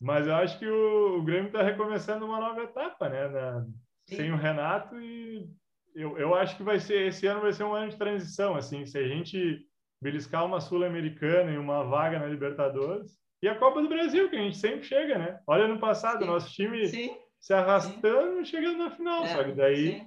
Mas 0.00 0.26
eu 0.26 0.34
acho 0.34 0.58
que 0.58 0.66
o, 0.66 1.18
o 1.18 1.22
Grêmio 1.22 1.46
está 1.46 1.62
recomeçando 1.62 2.24
uma 2.24 2.38
nova 2.38 2.62
etapa, 2.62 3.08
né? 3.08 3.28
Na, 3.28 3.66
sem 4.08 4.32
o 4.32 4.36
Renato 4.36 5.00
e 5.00 5.48
eu, 5.94 6.18
eu 6.18 6.34
acho 6.34 6.56
que 6.56 6.62
vai 6.62 6.78
ser 6.78 7.08
esse 7.08 7.26
ano 7.26 7.40
vai 7.40 7.52
ser 7.52 7.64
um 7.64 7.74
ano 7.74 7.90
de 7.90 7.96
transição, 7.96 8.54
assim, 8.54 8.84
se 8.84 8.98
a 8.98 9.06
gente 9.06 9.66
beliscar 10.02 10.44
uma 10.44 10.60
sul-americana 10.60 11.50
e 11.50 11.58
uma 11.58 11.84
vaga 11.84 12.18
na 12.18 12.26
Libertadores 12.26 13.18
e 13.42 13.48
a 13.48 13.58
Copa 13.58 13.80
do 13.80 13.88
Brasil 13.88 14.28
que 14.28 14.36
a 14.36 14.40
gente 14.40 14.58
sempre 14.58 14.84
chega, 14.84 15.18
né? 15.18 15.40
Olha 15.46 15.66
no 15.66 15.78
passado, 15.78 16.20
Sim. 16.20 16.26
nosso 16.26 16.52
time 16.52 16.86
Sim 16.86 17.16
se 17.44 17.52
arrastando, 17.52 18.38
Sim. 18.38 18.44
chegando 18.46 18.78
na 18.78 18.90
final. 18.90 19.22
É, 19.22 19.28
só 19.28 19.44
que 19.44 19.52
daí. 19.52 20.02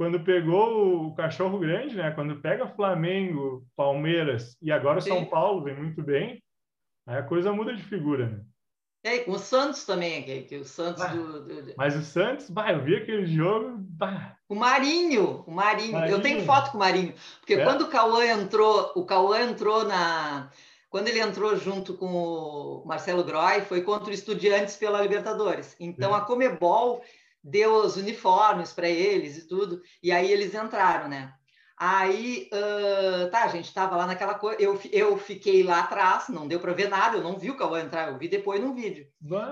Quando 0.00 0.18
pegou 0.24 1.08
o 1.08 1.14
cachorro 1.14 1.58
grande, 1.58 1.94
né? 1.94 2.10
Quando 2.12 2.40
pega 2.40 2.66
Flamengo, 2.66 3.66
Palmeiras 3.76 4.56
e 4.62 4.72
agora 4.72 4.98
sim. 4.98 5.10
São 5.10 5.26
Paulo 5.26 5.62
vem 5.62 5.76
muito 5.76 6.02
bem, 6.02 6.42
aí 7.06 7.18
a 7.18 7.22
coisa 7.22 7.52
muda 7.52 7.76
de 7.76 7.82
figura, 7.82 8.26
né? 8.30 8.40
É, 9.04 9.18
com 9.18 9.32
o 9.32 9.38
Santos 9.38 9.84
também, 9.84 10.22
que, 10.22 10.40
que 10.44 10.56
o 10.56 10.64
Santos 10.64 11.02
ah, 11.02 11.08
do, 11.08 11.44
do, 11.44 11.74
Mas 11.76 11.94
o 11.96 12.02
Santos, 12.02 12.48
bah, 12.48 12.72
eu 12.72 12.82
vi 12.82 12.96
aquele 12.96 13.26
jogo. 13.26 13.76
Bah. 13.76 14.38
O 14.48 14.54
Marinho, 14.54 15.44
o 15.46 15.50
Marinho. 15.50 15.92
Marinho. 15.92 16.16
Eu 16.16 16.22
tenho 16.22 16.46
foto 16.46 16.70
com 16.70 16.78
o 16.78 16.80
Marinho. 16.80 17.12
Porque 17.40 17.54
é. 17.54 17.64
quando 17.64 17.82
o 17.82 17.88
Cauã 17.88 18.24
entrou, 18.24 18.92
o 18.96 19.04
Cauã 19.04 19.42
entrou 19.42 19.84
na, 19.84 20.50
quando 20.90 21.08
ele 21.08 21.20
entrou 21.20 21.54
junto 21.56 21.94
com 21.94 22.06
o 22.06 22.82
Marcelo 22.86 23.22
Groy, 23.22 23.60
foi 23.60 23.82
contra 23.82 24.10
o 24.10 24.14
Estudiantes 24.14 24.76
pela 24.76 25.00
Libertadores. 25.02 25.76
Então, 25.78 26.14
a 26.14 26.22
Comebol 26.22 27.02
deu 27.42 27.74
os 27.74 27.96
uniformes 27.96 28.72
para 28.72 28.88
eles 28.88 29.38
e 29.38 29.48
tudo, 29.48 29.80
e 30.02 30.12
aí 30.12 30.30
eles 30.30 30.54
entraram, 30.54 31.08
né? 31.08 31.32
Aí, 31.76 32.50
uh, 32.52 33.30
tá, 33.30 33.44
a 33.44 33.48
gente 33.48 33.64
estava 33.64 33.96
lá 33.96 34.06
naquela 34.06 34.34
coisa, 34.34 34.60
eu, 34.60 34.78
eu 34.92 35.16
fiquei 35.16 35.62
lá 35.62 35.80
atrás, 35.80 36.28
não 36.28 36.46
deu 36.46 36.60
para 36.60 36.74
ver 36.74 36.90
nada, 36.90 37.16
eu 37.16 37.22
não 37.22 37.38
vi 37.38 37.50
o 37.50 37.56
Cauã 37.56 37.80
entrar, 37.80 38.10
eu 38.10 38.18
vi 38.18 38.28
depois 38.28 38.60
no 38.60 38.74
vídeo. 38.74 39.06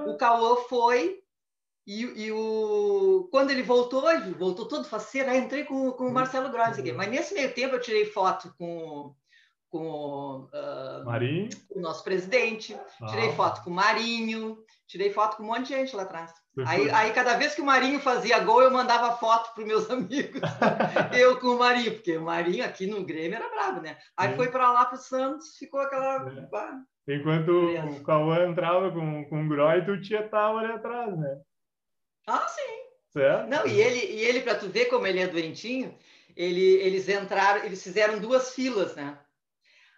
O 0.07 0.17
Cauã 0.19 0.57
foi, 0.69 1.23
e, 1.87 2.27
e, 2.27 2.31
o... 2.31 3.27
quando 3.31 3.51
ele 3.51 3.63
voltou, 3.63 4.11
ele 4.11 4.35
voltou 4.35 4.69
todo 4.69 4.85
faceiro, 4.87 5.31
aí 5.31 5.39
entrei 5.39 5.65
com, 5.65 5.91
com 5.93 6.05
o 6.05 6.13
Marcelo 6.13 6.51
Grossi 6.51 6.81
aqui. 6.81 6.93
Mas 6.93 7.09
nesse 7.09 7.33
meio 7.33 7.55
tempo 7.55 7.77
eu 7.77 7.81
tirei 7.81 8.05
foto 8.05 8.55
com, 8.59 9.15
com 9.71 10.51
uh, 10.53 11.05
Marinho. 11.07 11.49
o 11.71 11.81
nosso 11.81 12.05
presidente, 12.05 12.79
ah. 13.01 13.07
tirei 13.07 13.33
foto 13.33 13.65
com 13.65 13.71
o 13.71 13.75
Marinho, 13.75 14.59
tirei 14.89 15.13
foto 15.13 15.37
com 15.37 15.45
um 15.45 15.47
monte 15.47 15.69
de 15.69 15.75
gente 15.75 15.95
lá 15.95 16.03
atrás. 16.03 16.33
Aí, 16.67 16.91
aí, 16.91 17.13
cada 17.13 17.37
vez 17.37 17.55
que 17.55 17.61
o 17.61 17.65
Marinho 17.65 18.01
fazia 18.01 18.41
gol, 18.41 18.63
eu 18.63 18.71
mandava 18.71 19.17
foto 19.17 19.55
para 19.55 19.65
meus 19.65 19.89
amigos. 19.91 20.41
eu 21.17 21.39
com 21.39 21.49
o 21.49 21.59
Marinho, 21.59 21.93
porque 21.93 22.17
o 22.17 22.25
Marinho 22.25 22.65
aqui 22.65 22.87
no 22.87 23.05
Grêmio 23.05 23.37
era 23.37 23.49
bravo, 23.49 23.81
né? 23.81 23.97
Aí 24.17 24.35
foi 24.35 24.51
para 24.51 24.73
lá 24.73 24.87
para 24.87 24.97
o 24.97 25.01
Santos, 25.01 25.57
ficou 25.57 25.81
aquela. 25.81 26.27
É. 27.07 27.15
Enquanto 27.15 27.51
o 27.51 28.03
Cauã 28.03 28.49
entrava 28.49 28.91
com, 28.91 29.25
com 29.27 29.45
o 29.45 29.49
Groy, 29.49 29.85
tu 29.85 30.01
tinha 30.01 30.29
tava 30.29 30.59
ali 30.59 30.73
atrás, 30.73 31.17
né? 31.17 31.41
Ah, 32.27 32.47
sim. 32.49 32.89
Certo? 33.11 33.49
Não, 33.49 33.67
e 33.67 33.81
ele, 33.81 33.99
e 33.99 34.25
ele 34.25 34.41
para 34.41 34.57
tu 34.57 34.69
ver 34.69 34.87
como 34.87 35.07
ele 35.07 35.21
é 35.21 35.27
doentinho, 35.27 35.97
ele, 36.37 36.61
eles 36.61 37.09
entraram, 37.09 37.65
eles 37.65 37.83
fizeram 37.83 38.19
duas 38.19 38.55
filas, 38.55 38.95
né? 38.95 39.19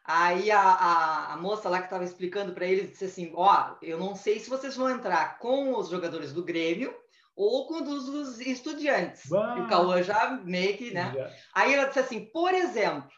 Aí 0.04 0.50
a, 0.50 0.61
a, 0.61 1.35
a, 1.35 1.37
moça 1.37 1.69
lá 1.69 1.78
que 1.78 1.85
estava 1.85 2.04
explicando 2.04 2.52
para 2.52 2.66
eles 2.66 2.90
disse 2.90 3.04
assim: 3.04 3.33
Ó, 3.35 3.47
oh, 3.47 3.85
eu 3.85 3.99
não 3.99 4.16
sei 4.16 4.40
se 4.40 4.50
vocês 4.50 4.75
vão 4.75 4.90
entrar 4.90 5.38
com 5.38 5.76
os 5.76 5.88
jogadores 5.88 6.33
do 6.33 6.45
Grêmio 6.45 6.95
ou 7.37 7.66
com 7.66 7.83
os 7.83 8.07
dos 8.07 8.40
estudiantes. 8.40 9.26
Bah. 9.26 9.57
E 9.59 9.62
o 9.62 9.69
Cauã 9.69 10.02
já 10.02 10.30
meio 10.45 10.76
que, 10.76 10.92
né? 10.92 11.12
Yeah. 11.14 11.37
Aí 11.54 11.75
ela 11.75 11.87
disse 11.87 12.00
assim: 12.00 12.25
por 12.26 12.52
exemplo, 12.52 13.11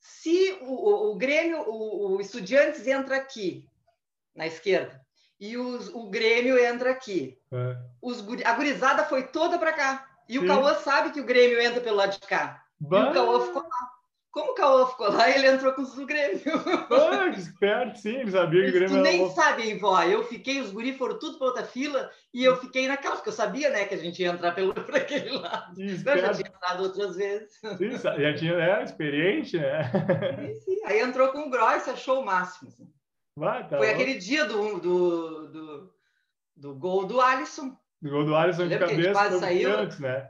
se 0.00 0.58
o, 0.62 0.72
o, 0.72 1.12
o 1.12 1.16
Grêmio, 1.16 1.62
o, 1.68 2.14
o, 2.14 2.20
Estudiantes 2.20 2.86
entra 2.86 3.16
aqui, 3.16 3.68
na 4.34 4.46
esquerda, 4.46 5.04
e 5.38 5.56
os, 5.56 5.88
o 5.88 6.08
Grêmio 6.08 6.58
entra 6.58 6.90
aqui, 6.90 7.38
é. 7.52 7.76
os, 8.00 8.24
a 8.44 8.52
gurizada 8.52 9.04
foi 9.04 9.24
toda 9.24 9.58
para 9.58 9.72
cá. 9.72 10.08
E 10.28 10.34
Sim. 10.34 10.38
o 10.38 10.46
Cauã 10.46 10.74
sabe 10.76 11.10
que 11.10 11.20
o 11.20 11.24
Grêmio 11.24 11.60
entra 11.60 11.80
pelo 11.80 11.96
lado 11.96 12.12
de 12.12 12.26
cá. 12.26 12.64
Bah. 12.80 13.00
E 13.00 13.10
o 13.10 13.12
Cauã 13.12 13.46
ficou 13.46 13.62
lá. 13.62 13.95
Como 14.36 14.52
o 14.52 14.54
Cauã 14.54 14.86
ficou 14.86 15.10
lá, 15.10 15.30
ele 15.30 15.46
entrou 15.46 15.72
com 15.72 15.80
o 15.80 16.04
Grêmio. 16.04 16.42
Ah, 16.90 17.28
esperto, 17.28 17.98
sim, 17.98 18.16
ele 18.16 18.30
sabia 18.30 18.64
que 18.64 18.68
o 18.68 18.72
Grêmio 18.72 18.96
tu 18.96 19.00
nem 19.00 19.30
sabe, 19.30 19.78
vó. 19.78 20.02
Eu 20.02 20.24
fiquei, 20.24 20.60
os 20.60 20.70
guri 20.70 20.92
foram 20.92 21.18
tudo 21.18 21.38
para 21.38 21.46
outra 21.46 21.64
fila 21.64 22.10
e 22.34 22.44
eu 22.44 22.54
fiquei 22.58 22.86
naquela, 22.86 23.16
porque 23.16 23.30
eu 23.30 23.32
sabia, 23.32 23.70
né, 23.70 23.86
que 23.86 23.94
a 23.94 23.96
gente 23.96 24.20
ia 24.20 24.28
entrar 24.28 24.52
pelo, 24.54 24.74
para 24.84 24.98
aquele 24.98 25.30
lado. 25.30 25.74
Sim, 25.74 25.86
eu 25.86 26.18
já 26.18 26.34
tinha 26.34 26.48
entrado 26.48 26.82
outras 26.82 27.16
vezes. 27.16 27.58
Sim, 27.78 27.92
já 27.96 28.34
tinha, 28.34 28.52
é, 28.52 28.84
experiente, 28.84 29.56
né? 29.56 29.90
Sim, 30.36 30.54
sim. 30.60 30.84
Aí 30.84 31.00
entrou 31.00 31.28
com 31.28 31.46
o 31.46 31.50
Gross, 31.50 31.88
achou 31.88 32.20
o 32.20 32.26
máximo. 32.26 32.68
Assim. 32.68 32.92
Vai, 33.38 33.66
tá 33.66 33.78
Foi 33.78 33.86
bom. 33.86 33.94
aquele 33.94 34.18
dia 34.18 34.44
do, 34.44 34.78
do, 34.78 35.48
do, 35.48 35.94
do, 36.56 36.74
gol 36.74 37.06
do 37.06 37.22
Alisson. 37.22 37.74
Do 38.02 38.10
gol 38.10 38.26
do 38.26 38.36
Alisson 38.36 38.68
de 38.68 38.78
cabeça, 38.78 39.12
quase 39.12 39.40
saiu. 39.40 39.78
antes, 39.78 39.98
né? 39.98 40.28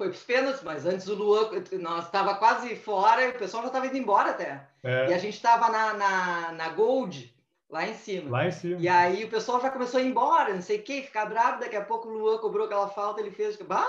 Foi 0.00 0.08
para 0.08 0.16
os 0.16 0.24
pênaltis, 0.24 0.62
mas 0.62 0.86
antes 0.86 1.06
o 1.08 1.14
Luan, 1.14 1.50
nós 1.78 2.06
estava 2.06 2.34
quase 2.36 2.74
fora 2.74 3.22
e 3.22 3.30
o 3.32 3.38
pessoal 3.38 3.64
já 3.64 3.66
estava 3.66 3.86
indo 3.86 3.98
embora 3.98 4.30
até. 4.30 4.66
É. 4.82 5.10
E 5.10 5.12
a 5.12 5.18
gente 5.18 5.34
estava 5.34 5.68
na, 5.68 5.92
na, 5.92 6.52
na, 6.52 6.68
Gold, 6.70 7.30
lá 7.68 7.86
em 7.86 7.92
cima. 7.92 8.30
Lá 8.30 8.46
em 8.46 8.50
cima. 8.50 8.80
E 8.80 8.88
aí 8.88 9.24
o 9.24 9.28
pessoal 9.28 9.60
já 9.60 9.70
começou 9.70 10.00
a 10.00 10.02
ir 10.02 10.06
embora, 10.06 10.54
não 10.54 10.62
sei 10.62 10.78
o 10.78 10.82
quê, 10.82 11.02
ficar 11.02 11.26
bravo. 11.26 11.60
Daqui 11.60 11.76
a 11.76 11.84
pouco 11.84 12.08
o 12.08 12.12
Luan 12.16 12.38
cobrou 12.38 12.64
aquela 12.64 12.88
falta, 12.88 13.20
ele 13.20 13.30
fez. 13.30 13.60
Bah, 13.60 13.86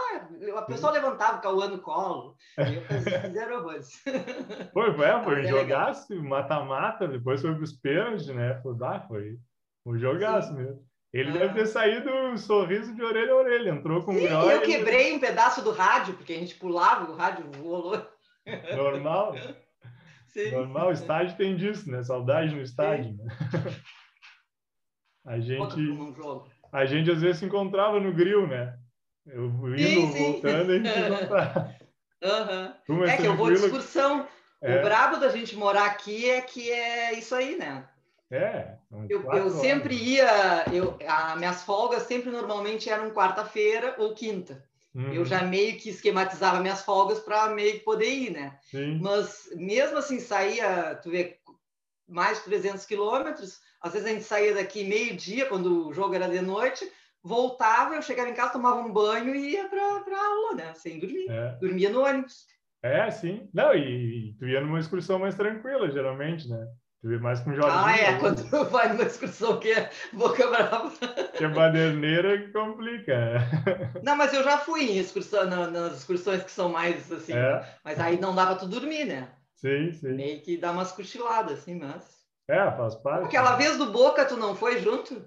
a 0.57 0.61
pessoa 0.63 0.91
levantava 0.91 1.37
o 1.37 1.41
Cauã 1.41 1.69
no 1.69 1.79
colo. 1.79 2.35
E 2.57 2.75
eu 2.75 2.81
fazia 2.81 3.29
zero. 3.31 3.61
Foi, 4.73 4.93
foi, 4.93 5.23
foi 5.23 5.41
um 5.41 5.47
jogaço, 5.47 6.21
mata-mata, 6.21 7.07
depois 7.07 7.41
foi 7.41 7.53
para 7.53 7.63
os 7.63 7.71
pênaltis, 7.71 8.27
né? 8.27 8.59
Foi, 8.61 8.75
ah, 8.83 8.99
foi 9.07 9.39
um 9.85 9.97
jogaço 9.97 10.49
Sim. 10.49 10.55
mesmo. 10.55 10.90
Ele 11.13 11.29
ah. 11.29 11.33
deve 11.33 11.53
ter 11.55 11.65
saído 11.65 12.09
um 12.09 12.37
sorriso 12.37 12.95
de 12.95 13.03
orelha 13.03 13.33
a 13.33 13.35
orelha, 13.35 13.69
entrou 13.71 14.01
com 14.03 14.13
Sim, 14.13 14.27
um 14.27 14.49
eu 14.49 14.61
quebrei 14.61 15.13
um 15.13 15.19
pedaço 15.19 15.61
do 15.61 15.71
rádio, 15.71 16.13
porque 16.13 16.33
a 16.33 16.39
gente 16.39 16.55
pulava, 16.55 17.11
o 17.11 17.15
rádio 17.15 17.45
voou. 17.51 18.01
Normal. 18.75 19.35
Sim. 20.27 20.51
Normal, 20.51 20.87
o 20.87 20.93
estádio 20.93 21.35
tem 21.35 21.57
disso, 21.57 21.91
né? 21.91 22.01
Saudade 22.03 22.55
no 22.55 22.61
estádio. 22.61 23.13
Né? 23.17 23.25
A 25.23 25.39
gente, 25.39 25.77
a 26.73 26.85
gente 26.85 27.11
às 27.11 27.21
vezes 27.21 27.37
se 27.37 27.45
encontrava 27.45 27.99
no 27.99 28.11
grill, 28.11 28.47
né? 28.47 28.75
Eu 29.23 29.45
indo, 29.45 29.77
sim, 29.77 30.11
sim. 30.11 30.31
voltando, 30.31 30.71
a 30.71 30.75
gente 30.75 30.89
se 30.89 30.99
encontrava. 30.99 31.75
Uhum. 32.87 33.03
É 33.03 33.17
que 33.17 33.25
eu 33.25 33.35
vou 33.35 33.47
de 33.47 33.55
excursão. 33.55 34.27
É. 34.61 34.77
O 34.77 34.83
brabo 34.83 35.17
da 35.17 35.29
gente 35.29 35.55
morar 35.55 35.87
aqui 35.87 36.29
é 36.29 36.39
que 36.39 36.71
é 36.71 37.13
isso 37.13 37.33
aí, 37.33 37.57
né? 37.57 37.89
É. 38.29 38.75
Eu, 39.09 39.23
eu 39.31 39.49
sempre 39.49 39.95
ia, 39.95 40.65
eu, 40.73 40.97
as 41.07 41.37
minhas 41.37 41.63
folgas 41.63 42.03
sempre 42.03 42.29
normalmente 42.29 42.89
eram 42.89 43.11
quarta-feira 43.11 43.95
ou 43.97 44.13
quinta. 44.13 44.63
Uhum. 44.93 45.13
Eu 45.13 45.25
já 45.25 45.41
meio 45.43 45.77
que 45.77 45.89
esquematizava 45.89 46.59
minhas 46.59 46.83
folgas 46.83 47.19
para 47.19 47.49
meio 47.51 47.73
que 47.73 47.85
poder 47.85 48.09
ir, 48.09 48.31
né? 48.31 48.59
Sim. 48.63 48.99
Mas 49.01 49.49
mesmo 49.55 49.97
assim, 49.97 50.19
saía, 50.19 50.99
tu 51.01 51.09
vê, 51.09 51.37
mais 52.07 52.39
de 52.39 52.43
300 52.45 52.85
quilômetros, 52.85 53.61
às 53.81 53.93
vezes 53.93 54.07
a 54.07 54.11
gente 54.11 54.25
saía 54.25 54.53
daqui 54.53 54.83
meio-dia, 54.83 55.45
quando 55.45 55.87
o 55.87 55.93
jogo 55.93 56.13
era 56.13 56.27
de 56.27 56.41
noite, 56.41 56.85
voltava, 57.23 57.95
eu 57.95 58.01
chegava 58.01 58.29
em 58.29 58.33
casa, 58.33 58.53
tomava 58.53 58.81
um 58.81 58.91
banho 58.91 59.33
e 59.33 59.51
ia 59.51 59.69
para 59.69 59.81
a 59.81 60.25
aula, 60.25 60.55
né? 60.55 60.73
Sem 60.73 60.99
dormir. 60.99 61.29
É. 61.29 61.57
Dormia 61.61 61.89
no 61.89 62.03
ônibus. 62.03 62.45
É, 62.83 63.09
sim. 63.11 63.47
Não, 63.53 63.73
e, 63.73 64.31
e 64.31 64.33
tu 64.33 64.45
ia 64.47 64.59
numa 64.59 64.79
excursão 64.79 65.19
mais 65.19 65.35
tranquila, 65.35 65.89
geralmente, 65.89 66.49
né? 66.49 66.67
Tu 67.01 67.07
vê 67.07 67.17
mais 67.17 67.39
com 67.39 67.51
Jorginho. 67.53 67.83
Ah, 67.83 67.97
é, 67.97 68.19
quando 68.19 68.43
vai 68.69 68.89
numa 68.89 69.03
excursão 69.03 69.59
que 69.59 69.71
é 69.71 69.89
boca 70.13 70.45
brava. 70.47 70.91
Que 71.35 71.45
é 71.45 71.47
baderneira 71.47 72.37
que 72.37 72.51
complica. 72.51 73.39
Não, 74.03 74.15
mas 74.15 74.31
eu 74.33 74.43
já 74.43 74.59
fui 74.59 74.83
em 74.83 74.97
excursão, 74.99 75.45
nas 75.45 75.97
excursões 75.97 76.43
que 76.43 76.51
são 76.51 76.69
mais 76.69 77.11
assim. 77.11 77.33
É. 77.33 77.65
Mas 77.83 77.99
aí 77.99 78.19
não 78.19 78.35
dava 78.35 78.55
tu 78.55 78.67
dormir, 78.67 79.05
né? 79.05 79.29
Sim, 79.55 79.91
sim. 79.93 80.13
Meio 80.13 80.41
que 80.41 80.57
dá 80.57 80.71
umas 80.71 80.91
cochiladas, 80.91 81.59
assim, 81.59 81.79
mas. 81.79 82.21
É, 82.47 82.69
faz 82.71 82.93
parte. 82.95 83.25
Aquela 83.25 83.55
vez 83.55 83.77
do 83.77 83.91
Boca, 83.91 84.23
tu 84.25 84.37
não 84.37 84.55
foi 84.55 84.79
junto? 84.79 85.25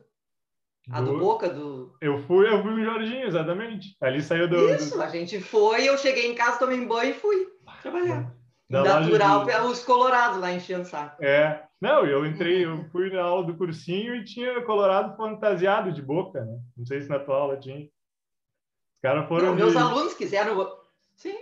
A 0.91 1.01
do, 1.01 1.15
do 1.15 1.19
Boca, 1.19 1.49
do. 1.49 1.97
Eu 2.01 2.19
fui, 2.19 2.47
eu 2.47 2.63
fui 2.63 2.73
com 2.73 2.81
o 2.81 2.85
Jorginho, 2.85 3.27
exatamente. 3.27 3.97
Ali 4.01 4.23
saiu 4.23 4.49
do. 4.49 4.69
Isso, 4.75 4.95
do... 4.95 5.03
a 5.03 5.09
gente 5.09 5.41
foi, 5.41 5.89
eu 5.89 5.99
cheguei 5.99 6.31
em 6.31 6.35
casa, 6.35 6.59
tomei 6.59 6.85
banho 6.87 7.11
e 7.11 7.15
fui 7.15 7.49
trabalhar. 7.83 8.33
Natural, 8.69 9.45
de... 9.45 9.53
os 9.67 9.85
colorados 9.85 10.39
lá 10.39 10.53
enchendo 10.53 10.83
o 10.83 10.87
saco. 10.87 11.23
É. 11.23 11.67
Não, 11.81 12.07
eu 12.07 12.25
entrei, 12.25 12.65
eu 12.65 12.85
fui 12.91 13.11
na 13.11 13.23
aula 13.23 13.45
do 13.45 13.57
cursinho 13.57 14.15
e 14.15 14.25
tinha 14.25 14.63
colorado 14.63 15.17
fantasiado 15.17 15.93
de 15.93 16.01
boca, 16.01 16.43
né? 16.43 16.59
Não 16.77 16.87
sei 16.87 17.03
se 17.03 17.09
na 17.11 17.19
tua 17.19 17.37
aula 17.37 17.59
tinha. 17.59 17.85
Os 17.85 19.01
caras 19.03 19.29
foram. 19.29 19.49
Não, 19.49 19.57
de... 19.57 19.63
Meus 19.63 19.77
alunos 19.77 20.15
quiseram. 20.15 20.79
Sim. 21.15 21.37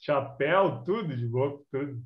Chapéu, 0.00 0.82
tudo 0.84 1.16
de 1.16 1.26
boca, 1.26 1.62
tudo. 1.70 2.02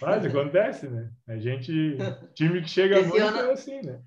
Mas 0.00 0.24
acontece, 0.26 0.88
né? 0.88 1.10
A 1.26 1.36
gente. 1.38 1.98
Time 2.34 2.62
que 2.62 2.70
chega 2.70 3.00
Esse 3.00 3.08
muito 3.08 3.24
ano... 3.24 3.38
é 3.38 3.52
assim, 3.52 3.82
né? 3.82 4.00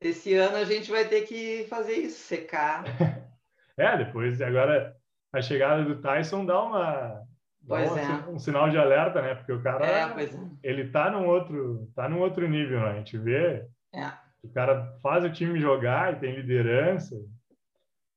Esse 0.00 0.34
ano 0.34 0.56
a 0.56 0.64
gente 0.64 0.90
vai 0.90 1.06
ter 1.06 1.22
que 1.22 1.66
fazer 1.68 1.94
isso, 1.94 2.18
secar. 2.18 2.84
é, 3.76 3.96
depois, 3.96 4.40
agora 4.42 4.96
a 5.32 5.40
chegada 5.40 5.82
do 5.82 6.00
Tyson 6.00 6.44
dá 6.44 6.62
uma 6.62 7.22
Pois 7.70 7.96
é. 7.96 8.28
Um 8.28 8.38
sinal 8.40 8.68
de 8.68 8.76
alerta, 8.76 9.22
né? 9.22 9.36
Porque 9.36 9.52
o 9.52 9.62
cara, 9.62 9.86
é, 9.86 10.24
é. 10.24 10.30
ele 10.60 10.90
tá 10.90 11.08
num 11.08 11.24
outro, 11.24 11.88
tá 11.94 12.08
num 12.08 12.18
outro 12.18 12.48
nível, 12.48 12.80
né? 12.80 12.90
A 12.90 12.96
gente 12.96 13.16
vê, 13.16 13.64
é. 13.94 14.12
o 14.42 14.48
cara 14.48 14.98
faz 15.00 15.24
o 15.24 15.32
time 15.32 15.60
jogar 15.60 16.12
e 16.12 16.18
tem 16.18 16.34
liderança. 16.34 17.14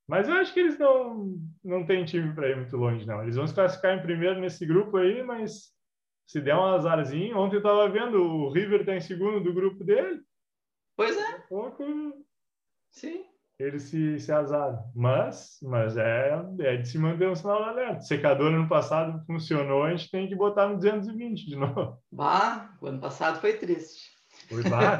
Mas 0.07 0.27
eu 0.27 0.33
acho 0.33 0.51
que 0.55 0.59
eles 0.59 0.79
não, 0.79 1.37
não 1.63 1.85
tem 1.85 2.03
time 2.03 2.33
para 2.33 2.49
ir 2.49 2.57
muito 2.57 2.75
longe, 2.75 3.05
não. 3.05 3.21
Eles 3.21 3.35
vão 3.35 3.45
se 3.45 3.53
classificar 3.53 3.95
em 3.95 4.01
primeiro 4.01 4.39
nesse 4.39 4.65
grupo 4.65 4.97
aí, 4.97 5.21
mas 5.21 5.71
se 6.27 6.41
der 6.41 6.55
um 6.55 6.65
azarzinho, 6.65 7.37
ontem 7.37 7.57
eu 7.57 7.63
tava 7.63 7.87
vendo, 7.89 8.23
o 8.23 8.51
River 8.51 8.83
tá 8.83 8.95
em 8.95 9.01
segundo 9.01 9.39
do 9.39 9.53
grupo 9.53 9.83
dele. 9.83 10.19
Pois 10.97 11.15
é. 11.15 11.35
Um 11.35 11.41
pouco... 11.47 11.83
Sim 12.89 13.32
ele 13.63 13.79
se, 13.79 14.19
se 14.19 14.31
azar. 14.31 14.83
Mas, 14.93 15.57
mas 15.63 15.95
é, 15.95 16.43
é 16.59 16.77
de 16.77 16.87
se 16.87 16.97
manter 16.97 17.29
um 17.29 17.35
sinal 17.35 17.63
de 17.63 17.69
alerta. 17.69 17.99
O 17.99 18.01
secador 18.01 18.53
ano 18.53 18.67
passado 18.67 19.23
funcionou, 19.25 19.83
a 19.83 19.91
gente 19.91 20.11
tem 20.11 20.27
que 20.27 20.35
botar 20.35 20.67
no 20.67 20.75
220 20.75 21.45
de 21.45 21.55
novo. 21.55 21.97
Bah, 22.11 22.75
o 22.81 22.87
ano 22.87 22.99
passado 22.99 23.39
foi 23.39 23.53
triste. 23.53 24.11
Foi 24.49 24.63
bah. 24.63 24.99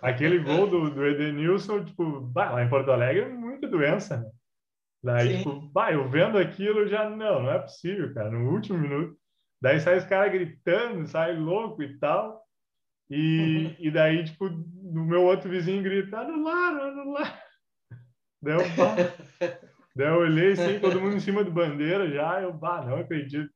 Aquele 0.00 0.38
gol 0.38 0.68
do, 0.68 0.90
do 0.90 1.06
Edenilson, 1.06 1.84
tipo, 1.84 2.20
bah, 2.20 2.52
lá 2.52 2.62
em 2.62 2.68
Porto 2.68 2.90
Alegre 2.92 3.24
é 3.24 3.28
muita 3.28 3.66
doença, 3.66 4.18
né? 4.18 4.30
Daí, 5.02 5.28
Sim. 5.30 5.38
tipo, 5.38 5.60
bah, 5.72 5.92
eu 5.92 6.08
vendo 6.08 6.38
aquilo 6.38 6.86
já, 6.86 7.08
não, 7.08 7.42
não 7.42 7.50
é 7.50 7.58
possível, 7.58 8.12
cara, 8.14 8.30
no 8.30 8.50
último 8.50 8.78
minuto. 8.78 9.16
Daí 9.60 9.80
sai 9.80 9.98
os 9.98 10.04
caras 10.04 10.32
gritando, 10.32 11.06
sai 11.06 11.36
louco 11.36 11.82
e 11.82 11.98
tal. 11.98 12.42
E, 13.10 13.66
uhum. 13.66 13.76
e 13.86 13.90
daí, 13.90 14.24
tipo, 14.24 14.48
no 14.48 15.04
meu 15.04 15.24
outro 15.24 15.50
vizinho 15.50 15.82
grita, 15.82 16.24
anular. 18.52 18.96
Deu, 19.36 19.66
Daí 19.96 20.08
eu 20.08 20.16
olhei 20.16 20.52
assim, 20.52 20.78
todo 20.78 21.00
mundo 21.00 21.16
em 21.16 21.20
cima 21.20 21.42
do 21.42 21.50
bandeira 21.50 22.10
já, 22.10 22.42
eu, 22.42 22.52
bah, 22.52 22.84
não 22.84 22.98
acredito. 22.98 23.50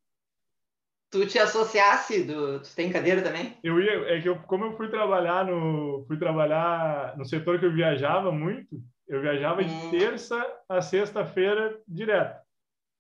Tu 1.11 1.27
te 1.27 1.39
associasse 1.39 2.25
do. 2.25 2.61
Tu 2.61 2.75
tem 2.75 2.91
cadeira 2.91 3.21
também? 3.21 3.59
Eu 3.65 3.81
ia, 3.81 4.15
é 4.15 4.23
que 4.23 4.29
eu, 4.29 4.37
como 4.43 4.65
eu 4.65 4.77
fui 4.77 4.89
trabalhar 4.89 5.45
no. 5.45 6.05
Fui 6.07 6.17
trabalhar 6.17 7.17
no 7.19 7.25
setor 7.25 7.59
que 7.59 7.67
eu 7.67 7.75
viajava 7.75 8.31
muito, 8.31 8.81
eu 9.09 9.21
viajava 9.21 9.61
hum. 9.61 9.91
de 9.91 9.99
terça 9.99 10.41
a 10.69 10.81
sexta-feira 10.81 11.79
direto. 11.87 12.41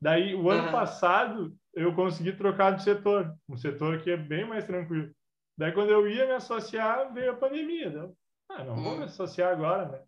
Daí, 0.02 0.34
o 0.34 0.50
ano 0.50 0.64
uhum. 0.64 0.72
passado, 0.72 1.56
eu 1.72 1.94
consegui 1.94 2.32
trocar 2.32 2.72
de 2.72 2.82
setor, 2.82 3.32
um 3.48 3.56
setor 3.56 4.00
que 4.02 4.10
é 4.10 4.16
bem 4.16 4.46
mais 4.46 4.64
tranquilo. 4.64 5.10
Daí, 5.56 5.72
quando 5.72 5.90
eu 5.90 6.08
ia 6.08 6.26
me 6.26 6.32
associar, 6.32 7.12
veio 7.12 7.32
a 7.32 7.36
pandemia. 7.36 7.90
Daí, 7.90 8.10
ah, 8.50 8.64
não 8.64 8.74
vou 8.76 8.94
hum. 8.94 8.98
me 8.98 9.04
associar 9.04 9.52
agora, 9.52 9.88
né? 9.88 10.00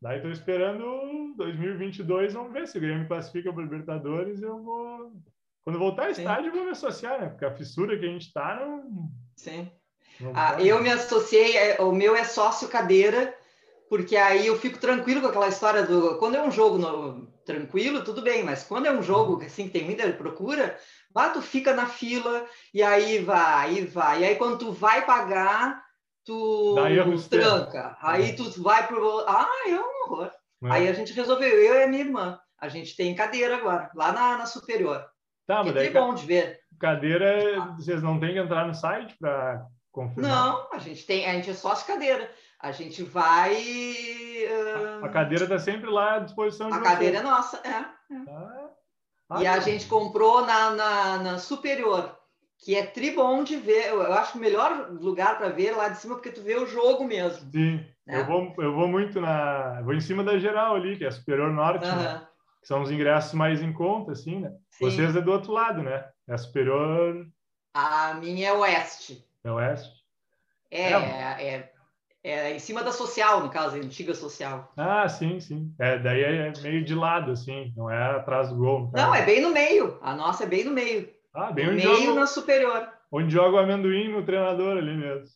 Daí 0.00 0.16
estou 0.16 0.30
esperando 0.30 1.34
2022, 1.36 2.34
vamos 2.34 2.52
ver 2.52 2.68
se 2.68 2.76
o 2.76 2.80
Grêmio 2.80 3.08
classifica 3.08 3.52
para 3.52 3.62
Libertadores. 3.62 4.42
Eu 4.42 4.62
vou. 4.62 5.12
Quando 5.64 5.78
voltar 5.78 6.04
ao 6.04 6.10
estádio, 6.10 6.48
eu 6.48 6.54
vou 6.54 6.64
me 6.64 6.70
associar, 6.70 7.20
né? 7.20 7.28
Porque 7.28 7.44
a 7.44 7.54
fissura 7.54 7.98
que 7.98 8.04
a 8.04 8.08
gente 8.08 8.26
está 8.26 8.56
não. 8.56 9.10
Sim. 9.34 9.70
Não 10.20 10.32
ah, 10.34 10.56
eu 10.60 10.82
me 10.82 10.90
associei, 10.90 11.56
é, 11.56 11.82
o 11.82 11.92
meu 11.92 12.14
é 12.14 12.24
sócio 12.24 12.68
cadeira, 12.68 13.34
porque 13.88 14.16
aí 14.16 14.46
eu 14.46 14.58
fico 14.58 14.78
tranquilo 14.78 15.20
com 15.20 15.28
aquela 15.28 15.48
história 15.48 15.82
do. 15.82 16.18
Quando 16.18 16.36
é 16.36 16.42
um 16.42 16.50
jogo 16.50 16.78
no, 16.78 17.26
tranquilo, 17.44 18.04
tudo 18.04 18.20
bem, 18.20 18.42
mas 18.42 18.64
quando 18.64 18.86
é 18.86 18.92
um 18.92 19.02
jogo 19.02 19.42
assim, 19.42 19.64
que 19.64 19.78
tem 19.78 19.84
muita 19.84 20.10
procura, 20.12 20.78
lá 21.14 21.30
tu 21.30 21.40
fica 21.40 21.74
na 21.74 21.86
fila, 21.86 22.46
e 22.74 22.82
aí 22.82 23.18
vai, 23.18 23.78
e 23.78 23.86
vai. 23.86 24.20
E 24.20 24.24
aí 24.24 24.36
quando 24.36 24.58
tu 24.58 24.72
vai 24.72 25.06
pagar 25.06 25.85
tu 26.26 26.74
tranca, 27.30 27.96
aí 28.02 28.34
tu 28.34 28.60
vai 28.60 28.86
pro. 28.86 29.24
Ah, 29.26 29.48
é 29.68 29.74
um 29.74 30.12
horror. 30.12 30.30
É. 30.64 30.70
Aí 30.70 30.88
a 30.88 30.92
gente 30.92 31.12
resolveu, 31.12 31.48
eu 31.48 31.74
e 31.76 31.84
a 31.84 31.86
minha 31.86 32.02
irmã. 32.02 32.38
A 32.58 32.68
gente 32.68 32.96
tem 32.96 33.14
cadeira 33.14 33.56
agora, 33.56 33.90
lá 33.94 34.12
na, 34.12 34.38
na 34.38 34.46
superior. 34.46 35.06
Tá, 35.46 35.62
mas 35.62 35.76
é 35.76 35.90
bom 35.90 36.12
de 36.12 36.26
ver. 36.26 36.58
Cadeira, 36.80 37.62
ah. 37.62 37.76
vocês 37.78 38.02
não 38.02 38.18
têm 38.18 38.32
que 38.32 38.38
entrar 38.40 38.66
no 38.66 38.74
site 38.74 39.16
para 39.18 39.64
confirmar? 39.92 40.30
Não, 40.30 40.68
a 40.72 40.78
gente 40.78 41.06
tem, 41.06 41.24
a 41.26 41.34
gente 41.34 41.50
é 41.50 41.54
sócio 41.54 41.86
cadeira. 41.86 42.28
A 42.60 42.72
gente 42.72 43.02
vai. 43.04 43.54
Uh... 43.54 45.04
A 45.04 45.08
cadeira 45.08 45.44
está 45.44 45.58
sempre 45.58 45.88
lá 45.88 46.16
à 46.16 46.18
disposição 46.18 46.68
de 46.68 46.74
A 46.74 46.80
cadeira 46.80 47.18
é 47.18 47.22
nossa, 47.22 47.60
é. 47.64 47.68
é. 47.68 48.16
Ah. 48.28 48.70
Ah, 49.28 49.42
e 49.42 49.46
a 49.46 49.58
gente 49.58 49.86
comprou 49.86 50.46
na, 50.46 50.70
na, 50.70 51.18
na 51.18 51.38
superior 51.38 52.15
que 52.58 52.74
é 52.74 52.86
tribom 52.86 53.44
de 53.44 53.56
ver. 53.56 53.88
Eu 53.88 54.12
acho 54.12 54.36
o 54.36 54.40
melhor 54.40 54.90
lugar 54.90 55.38
para 55.38 55.48
ver 55.48 55.72
lá 55.72 55.88
de 55.88 55.98
cima, 55.98 56.14
porque 56.14 56.30
tu 56.30 56.42
vê 56.42 56.56
o 56.56 56.66
jogo 56.66 57.04
mesmo. 57.04 57.50
Sim, 57.50 57.84
né? 58.06 58.20
eu, 58.20 58.26
vou, 58.26 58.54
eu 58.58 58.74
vou 58.74 58.88
muito 58.88 59.20
na. 59.20 59.80
Vou 59.82 59.94
em 59.94 60.00
cima 60.00 60.24
da 60.24 60.38
geral 60.38 60.74
ali, 60.74 60.96
que 60.96 61.04
é 61.04 61.08
a 61.08 61.12
Superior 61.12 61.52
Norte, 61.52 61.86
uhum. 61.86 61.96
né? 61.96 62.26
que 62.60 62.68
são 62.68 62.82
os 62.82 62.90
ingressos 62.90 63.32
mais 63.34 63.62
em 63.62 63.72
conta, 63.72 64.12
assim, 64.12 64.40
né? 64.40 64.52
Sim. 64.70 64.84
Vocês 64.86 65.14
é 65.14 65.20
do 65.20 65.30
outro 65.30 65.52
lado, 65.52 65.82
né? 65.82 66.04
É 66.26 66.34
a 66.34 66.38
Superior. 66.38 67.26
A 67.72 68.14
minha 68.14 68.48
é 68.48 68.52
Oeste. 68.52 69.24
É 69.44 69.52
Oeste? 69.52 69.94
É, 70.68 70.92
é, 70.92 71.46
é, 71.46 71.70
é 72.24 72.56
em 72.56 72.58
cima 72.58 72.82
da 72.82 72.90
social, 72.90 73.40
no 73.40 73.50
caso, 73.50 73.76
a 73.76 73.78
antiga 73.78 74.14
social. 74.14 74.72
Ah, 74.76 75.08
sim, 75.08 75.38
sim. 75.38 75.72
É, 75.78 75.96
daí 75.98 76.22
é 76.22 76.52
meio 76.60 76.84
de 76.84 76.94
lado, 76.94 77.30
assim, 77.30 77.72
não 77.76 77.88
é 77.88 78.16
atrás 78.16 78.48
do 78.48 78.56
gol. 78.56 78.90
Não, 78.92 79.14
é 79.14 79.24
bem 79.24 79.40
no 79.40 79.50
meio. 79.50 79.98
A 80.02 80.14
nossa 80.14 80.42
é 80.42 80.46
bem 80.46 80.64
no 80.64 80.72
meio. 80.72 81.08
Ah, 81.36 81.52
bem 81.52 81.68
onde 81.68 81.86
meio 81.86 81.96
joga, 81.96 82.20
na 82.20 82.26
superior. 82.26 82.88
Onde 83.12 83.30
joga 83.30 83.56
o 83.56 83.58
amendoim 83.58 84.10
no 84.10 84.24
treinador 84.24 84.78
ali 84.78 84.96
mesmo. 84.96 85.26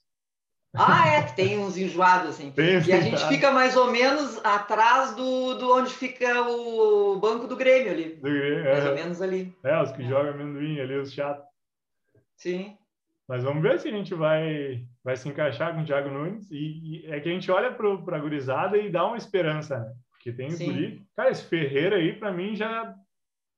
Ah, 0.74 1.08
é, 1.08 1.22
que 1.24 1.36
tem 1.36 1.58
uns 1.58 1.76
enjoados 1.76 2.30
assim. 2.30 2.50
Tem, 2.56 2.80
e 2.80 2.92
a 2.92 3.00
gente 3.00 3.26
fica 3.28 3.50
mais 3.50 3.76
ou 3.76 3.90
menos 3.90 4.42
atrás 4.44 5.14
do, 5.14 5.54
do 5.54 5.72
onde 5.74 5.92
fica 5.92 6.42
o 6.48 7.16
banco 7.16 7.46
do 7.46 7.56
Grêmio 7.56 7.92
ali. 7.92 8.14
Do 8.14 8.30
Grêmio, 8.30 8.64
mais 8.64 8.84
é. 8.84 8.88
ou 8.88 8.94
menos 8.94 9.20
ali. 9.20 9.54
É, 9.62 9.82
os 9.82 9.92
que 9.92 10.02
é. 10.02 10.08
jogam 10.08 10.32
amendoim 10.32 10.80
ali, 10.80 10.96
os 10.96 11.12
chatos. 11.12 11.44
Sim. 12.36 12.76
Mas 13.28 13.44
vamos 13.44 13.62
ver 13.62 13.78
se 13.78 13.88
a 13.88 13.92
gente 13.92 14.14
vai, 14.14 14.84
vai 15.04 15.16
se 15.16 15.28
encaixar 15.28 15.74
com 15.74 15.82
o 15.82 15.84
Thiago 15.84 16.08
Nunes. 16.08 16.50
E, 16.50 17.04
e 17.04 17.12
é 17.12 17.20
que 17.20 17.28
a 17.28 17.32
gente 17.32 17.50
olha 17.50 17.72
para 17.72 18.16
a 18.16 18.20
gurizada 18.20 18.78
e 18.78 18.90
dá 18.90 19.06
uma 19.06 19.18
esperança, 19.18 19.78
né? 19.78 19.92
Porque 20.10 20.32
tem 20.32 20.48
guri. 20.56 21.02
Cara, 21.16 21.30
esse 21.30 21.44
Ferreira 21.44 21.96
aí, 21.96 22.12
para 22.12 22.32
mim, 22.32 22.56
já 22.56 22.94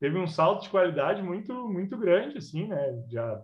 teve 0.03 0.19
um 0.19 0.27
salto 0.27 0.65
de 0.65 0.69
qualidade 0.69 1.23
muito, 1.23 1.55
muito 1.69 1.97
grande, 1.97 2.39
assim, 2.39 2.67
né? 2.67 3.05
Já 3.09 3.41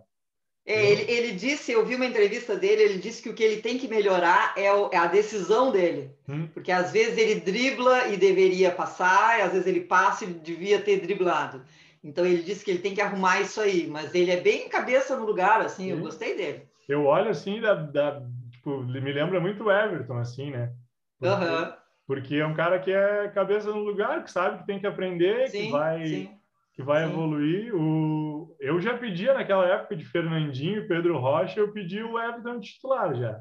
é, 0.65 0.91
ele, 0.91 1.09
ele, 1.09 1.31
disse, 1.31 1.71
eu 1.71 1.85
vi 1.85 1.95
uma 1.95 2.05
entrevista 2.05 2.55
dele, 2.55 2.83
ele 2.83 2.97
disse 2.99 3.23
que 3.23 3.29
o 3.29 3.33
que 3.33 3.41
ele 3.41 3.61
tem 3.61 3.77
que 3.77 3.87
melhorar 3.87 4.53
é, 4.57 4.71
o, 4.71 4.89
é 4.91 4.97
a 4.97 5.07
decisão 5.07 5.71
dele. 5.71 6.11
Hum. 6.27 6.47
Porque 6.53 6.69
às 6.69 6.91
vezes 6.91 7.17
ele 7.17 7.39
dribla 7.39 8.09
e 8.09 8.17
deveria 8.17 8.71
passar, 8.71 9.39
e 9.39 9.41
às 9.41 9.53
vezes 9.53 9.65
ele 9.65 9.79
passa 9.79 10.25
e 10.25 10.33
devia 10.33 10.81
ter 10.81 10.99
driblado. 10.99 11.63
Então 12.03 12.25
ele 12.25 12.43
disse 12.43 12.63
que 12.63 12.71
ele 12.71 12.81
tem 12.81 12.93
que 12.93 13.01
arrumar 13.01 13.39
isso 13.39 13.61
aí, 13.61 13.87
mas 13.87 14.13
ele 14.13 14.29
é 14.29 14.41
bem 14.41 14.67
cabeça 14.67 15.15
no 15.15 15.25
lugar, 15.25 15.61
assim, 15.61 15.85
Sim. 15.85 15.91
eu 15.91 15.99
gostei 15.99 16.35
dele. 16.35 16.63
Eu 16.89 17.05
olho 17.05 17.29
assim, 17.29 17.61
da, 17.61 17.73
da, 17.73 18.21
tipo, 18.51 18.83
me 18.83 19.13
lembra 19.13 19.39
muito 19.39 19.63
o 19.63 19.71
Everton, 19.71 20.17
assim, 20.17 20.51
né? 20.51 20.71
Porque, 21.17 21.45
uhum. 21.45 21.73
porque 22.05 22.35
é 22.35 22.45
um 22.45 22.53
cara 22.53 22.79
que 22.79 22.91
é 22.91 23.29
cabeça 23.29 23.71
no 23.71 23.79
lugar, 23.79 24.23
que 24.25 24.31
sabe 24.31 24.59
que 24.59 24.67
tem 24.67 24.79
que 24.79 24.87
aprender, 24.87 25.47
sim, 25.47 25.65
que 25.65 25.71
vai. 25.71 26.05
Sim 26.05 26.38
que 26.79 26.83
vai 26.83 27.03
Sim. 27.03 27.11
evoluir. 27.11 27.75
O... 27.75 28.55
Eu 28.57 28.79
já 28.79 28.97
pedia 28.97 29.33
naquela 29.33 29.67
época 29.67 29.97
de 29.97 30.05
Fernandinho 30.05 30.79
e 30.79 30.87
Pedro 30.87 31.19
Rocha, 31.19 31.59
eu 31.59 31.73
pedi 31.73 32.01
o 32.01 32.17
Everton 32.17 32.61
titular 32.61 33.13
já. 33.15 33.37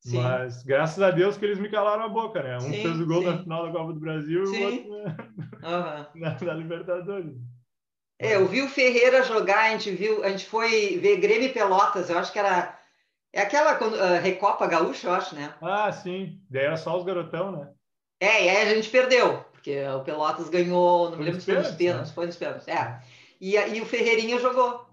Sim. 0.00 0.20
Mas 0.20 0.64
graças 0.64 1.00
a 1.00 1.12
Deus 1.12 1.36
que 1.36 1.44
eles 1.44 1.60
me 1.60 1.70
calaram 1.70 2.02
a 2.02 2.08
boca, 2.08 2.42
né? 2.42 2.56
Um 2.56 2.60
sim, 2.60 2.82
fez 2.82 3.00
o 3.00 3.06
gol 3.06 3.22
sim. 3.22 3.28
na 3.28 3.38
final 3.38 3.66
da 3.66 3.72
Copa 3.72 3.92
do 3.92 4.00
Brasil 4.00 4.42
e 4.42 4.46
o 4.46 4.64
outro 4.64 4.88
na, 5.60 5.68
uhum. 5.68 6.06
na, 6.20 6.38
na, 6.40 6.54
Libertadores. 6.54 7.36
É, 8.18 8.34
eu 8.34 8.48
vi 8.48 8.62
o 8.62 8.68
Ferreira 8.68 9.22
jogar, 9.22 9.66
a 9.66 9.70
gente 9.70 9.92
viu, 9.92 10.24
a 10.24 10.30
gente 10.30 10.46
foi 10.46 10.98
ver 10.98 11.18
Grêmio 11.18 11.48
e 11.48 11.52
Pelotas, 11.52 12.10
eu 12.10 12.18
acho 12.18 12.32
que 12.32 12.38
era 12.38 12.76
é 13.32 13.42
aquela 13.42 13.78
uh, 13.78 14.20
Recopa 14.20 14.66
Gaúcha, 14.66 15.06
eu 15.06 15.14
acho, 15.14 15.36
né? 15.36 15.54
Ah, 15.62 15.92
sim. 15.92 16.40
Daí 16.50 16.64
era 16.64 16.76
só 16.76 16.96
os 16.96 17.04
garotão, 17.04 17.52
né? 17.52 17.68
É, 18.20 18.44
e 18.44 18.48
aí 18.48 18.62
a 18.62 18.74
gente 18.74 18.88
perdeu 18.88 19.44
porque 19.66 19.84
o 19.88 20.00
Pelotas 20.04 20.48
ganhou, 20.48 21.10
não 21.10 21.18
me 21.18 21.24
lembro 21.24 21.40
se 21.40 21.46
foi 21.46 21.56
nos 21.56 21.72
pênaltis, 21.72 22.08
né? 22.10 22.14
foi 22.14 22.26
nos 22.26 22.36
pênaltis, 22.36 22.68
é. 22.68 23.00
E, 23.40 23.56
e 23.56 23.80
o 23.80 23.86
Ferreirinha 23.86 24.38
jogou. 24.38 24.86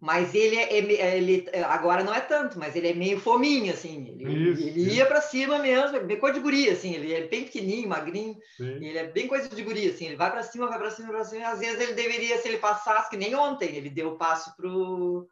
Mas 0.00 0.34
ele, 0.34 0.56
é, 0.56 0.72
é 0.74 1.16
ele 1.16 1.48
agora 1.64 2.04
não 2.04 2.14
é 2.14 2.20
tanto, 2.20 2.58
mas 2.58 2.76
ele 2.76 2.88
é 2.88 2.94
meio 2.94 3.18
fominho, 3.18 3.72
assim. 3.72 4.14
Ele, 4.18 4.50
isso, 4.50 4.62
ele 4.62 4.94
ia 4.94 5.06
para 5.06 5.20
cima 5.22 5.58
mesmo, 5.58 5.98
bem 6.00 6.18
coisa 6.18 6.34
de 6.34 6.42
guri, 6.42 6.68
assim. 6.68 6.94
Ele 6.94 7.14
é 7.14 7.26
bem 7.26 7.44
pequenininho, 7.44 7.88
magrinho. 7.88 8.36
Ele 8.58 8.98
é 8.98 9.06
bem 9.06 9.26
coisa 9.26 9.48
de 9.48 9.62
guri, 9.62 9.88
assim. 9.88 10.06
Ele 10.06 10.16
vai 10.16 10.30
para 10.30 10.42
cima, 10.42 10.68
vai 10.68 10.78
para 10.78 10.90
cima, 10.90 11.08
vai 11.08 11.16
para 11.16 11.24
cima. 11.24 11.48
Às 11.48 11.60
vezes 11.60 11.80
ele 11.80 11.94
deveria, 11.94 12.36
se 12.36 12.48
ele 12.48 12.58
passasse, 12.58 13.08
que 13.08 13.16
nem 13.16 13.34
ontem, 13.34 13.76
ele 13.76 13.88
deu 13.88 14.10
o 14.10 14.16
passo 14.16 14.54
pro 14.56 15.26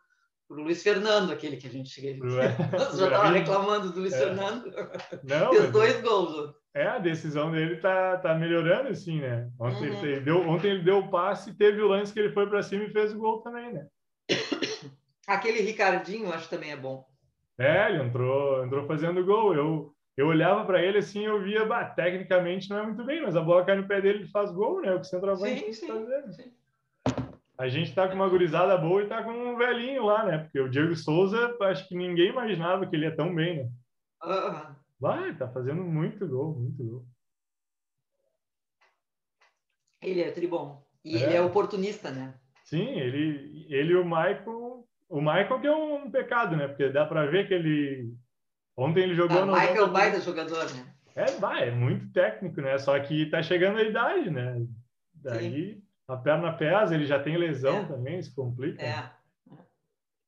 o 0.52 0.62
Luiz 0.62 0.82
Fernando, 0.82 1.32
aquele 1.32 1.56
que 1.56 1.66
a 1.66 1.70
gente 1.70 1.88
já 2.00 2.04
estava 2.84 3.30
reclamando 3.30 3.90
do 3.90 4.00
Luiz 4.00 4.12
é. 4.12 4.18
Fernando. 4.18 4.70
Não, 5.24 5.52
Fez 5.52 5.70
dois 5.70 6.00
gols. 6.02 6.54
É, 6.74 6.86
a 6.86 6.98
decisão 6.98 7.50
dele 7.50 7.76
tá, 7.76 8.18
tá 8.18 8.34
melhorando, 8.34 8.88
assim, 8.88 9.20
né? 9.20 9.50
Ontem, 9.58 9.90
uhum. 9.90 10.04
ele 10.04 10.20
deu, 10.20 10.48
ontem 10.48 10.70
ele 10.70 10.82
deu 10.82 10.98
o 10.98 11.10
passe 11.10 11.54
teve 11.54 11.82
o 11.82 11.88
lance 11.88 12.12
que 12.12 12.20
ele 12.20 12.32
foi 12.32 12.48
para 12.48 12.62
cima 12.62 12.84
e 12.84 12.92
fez 12.92 13.12
o 13.12 13.18
gol 13.18 13.40
também, 13.42 13.72
né? 13.72 13.86
Aquele 15.26 15.60
Ricardinho, 15.60 16.32
acho 16.32 16.44
que 16.44 16.54
também 16.54 16.72
é 16.72 16.76
bom. 16.76 17.06
É, 17.58 17.88
ele 17.88 18.02
entrou, 18.02 18.64
entrou 18.64 18.86
fazendo 18.86 19.24
gol. 19.24 19.54
Eu, 19.54 19.94
eu 20.16 20.26
olhava 20.26 20.64
para 20.64 20.82
ele 20.82 20.98
assim, 20.98 21.24
eu 21.24 21.42
via, 21.42 21.64
bah, 21.64 21.84
tecnicamente 21.84 22.68
não 22.70 22.78
é 22.78 22.82
muito 22.82 23.04
bem, 23.04 23.22
mas 23.22 23.36
a 23.36 23.40
bola 23.40 23.64
cai 23.64 23.76
no 23.76 23.86
pé 23.86 24.00
dele 24.00 24.24
e 24.24 24.30
faz 24.30 24.50
gol, 24.50 24.80
né? 24.80 24.92
O 24.92 25.00
que 25.00 25.06
o 25.06 25.10
centroavante 25.10 25.60
sim, 25.60 25.72
sim, 25.72 25.86
fazer. 25.86 26.32
Sim. 26.32 26.52
A 27.58 27.68
gente 27.68 27.94
tá 27.94 28.08
com 28.08 28.14
uma 28.14 28.28
gurizada 28.28 28.76
boa 28.76 29.02
e 29.02 29.08
tá 29.08 29.22
com 29.22 29.30
um 29.30 29.56
velhinho 29.56 30.04
lá, 30.04 30.24
né? 30.24 30.38
Porque 30.38 30.58
o 30.58 30.68
Diego 30.68 30.96
Souza, 30.96 31.56
acho 31.62 31.88
que 31.88 31.94
ninguém 31.94 32.28
imaginava 32.30 32.86
que 32.86 32.96
ele 32.96 33.04
ia 33.04 33.14
tão 33.14 33.34
bem, 33.34 33.64
né? 33.64 33.70
Vai, 34.98 35.34
tá 35.34 35.48
fazendo 35.48 35.82
muito 35.82 36.26
gol, 36.26 36.54
muito 36.54 36.82
gol. 36.82 37.06
Ele 40.00 40.22
é 40.22 40.30
tribom. 40.30 40.82
E 41.04 41.16
é. 41.16 41.22
ele 41.22 41.34
é 41.34 41.42
oportunista, 41.42 42.10
né? 42.10 42.34
Sim, 42.64 42.88
ele, 42.98 43.66
ele 43.68 43.92
e 43.92 43.96
o 43.96 44.04
Michael. 44.04 44.86
O 45.08 45.20
Michael 45.20 45.60
que 45.60 45.66
é 45.66 45.72
um, 45.72 46.10
pecado, 46.10 46.56
né? 46.56 46.68
Porque 46.68 46.88
dá 46.88 47.04
para 47.04 47.26
ver 47.26 47.46
que 47.46 47.54
ele. 47.54 48.14
Ontem 48.76 49.02
ele 49.02 49.14
jogou 49.14 49.38
ah, 49.38 49.46
no. 49.46 49.52
O 49.52 49.54
Michael 49.54 49.76
é 49.76 49.82
o 49.82 49.92
baita 49.92 50.20
jogador, 50.20 50.72
né? 50.72 50.94
É, 51.14 51.26
vai, 51.32 51.68
é 51.68 51.70
muito 51.70 52.10
técnico, 52.12 52.60
né? 52.60 52.78
Só 52.78 52.98
que 52.98 53.26
tá 53.26 53.42
chegando 53.42 53.78
a 53.78 53.82
idade, 53.82 54.30
né? 54.30 54.64
Daí 55.14 55.74
Sim. 55.74 55.82
A 56.12 56.16
perna 56.16 56.52
pesa, 56.52 56.94
ele 56.94 57.06
já 57.06 57.18
tem 57.18 57.36
lesão 57.36 57.78
é. 57.78 57.84
também, 57.84 58.22
se 58.22 58.34
complica. 58.34 58.82
É. 58.82 59.10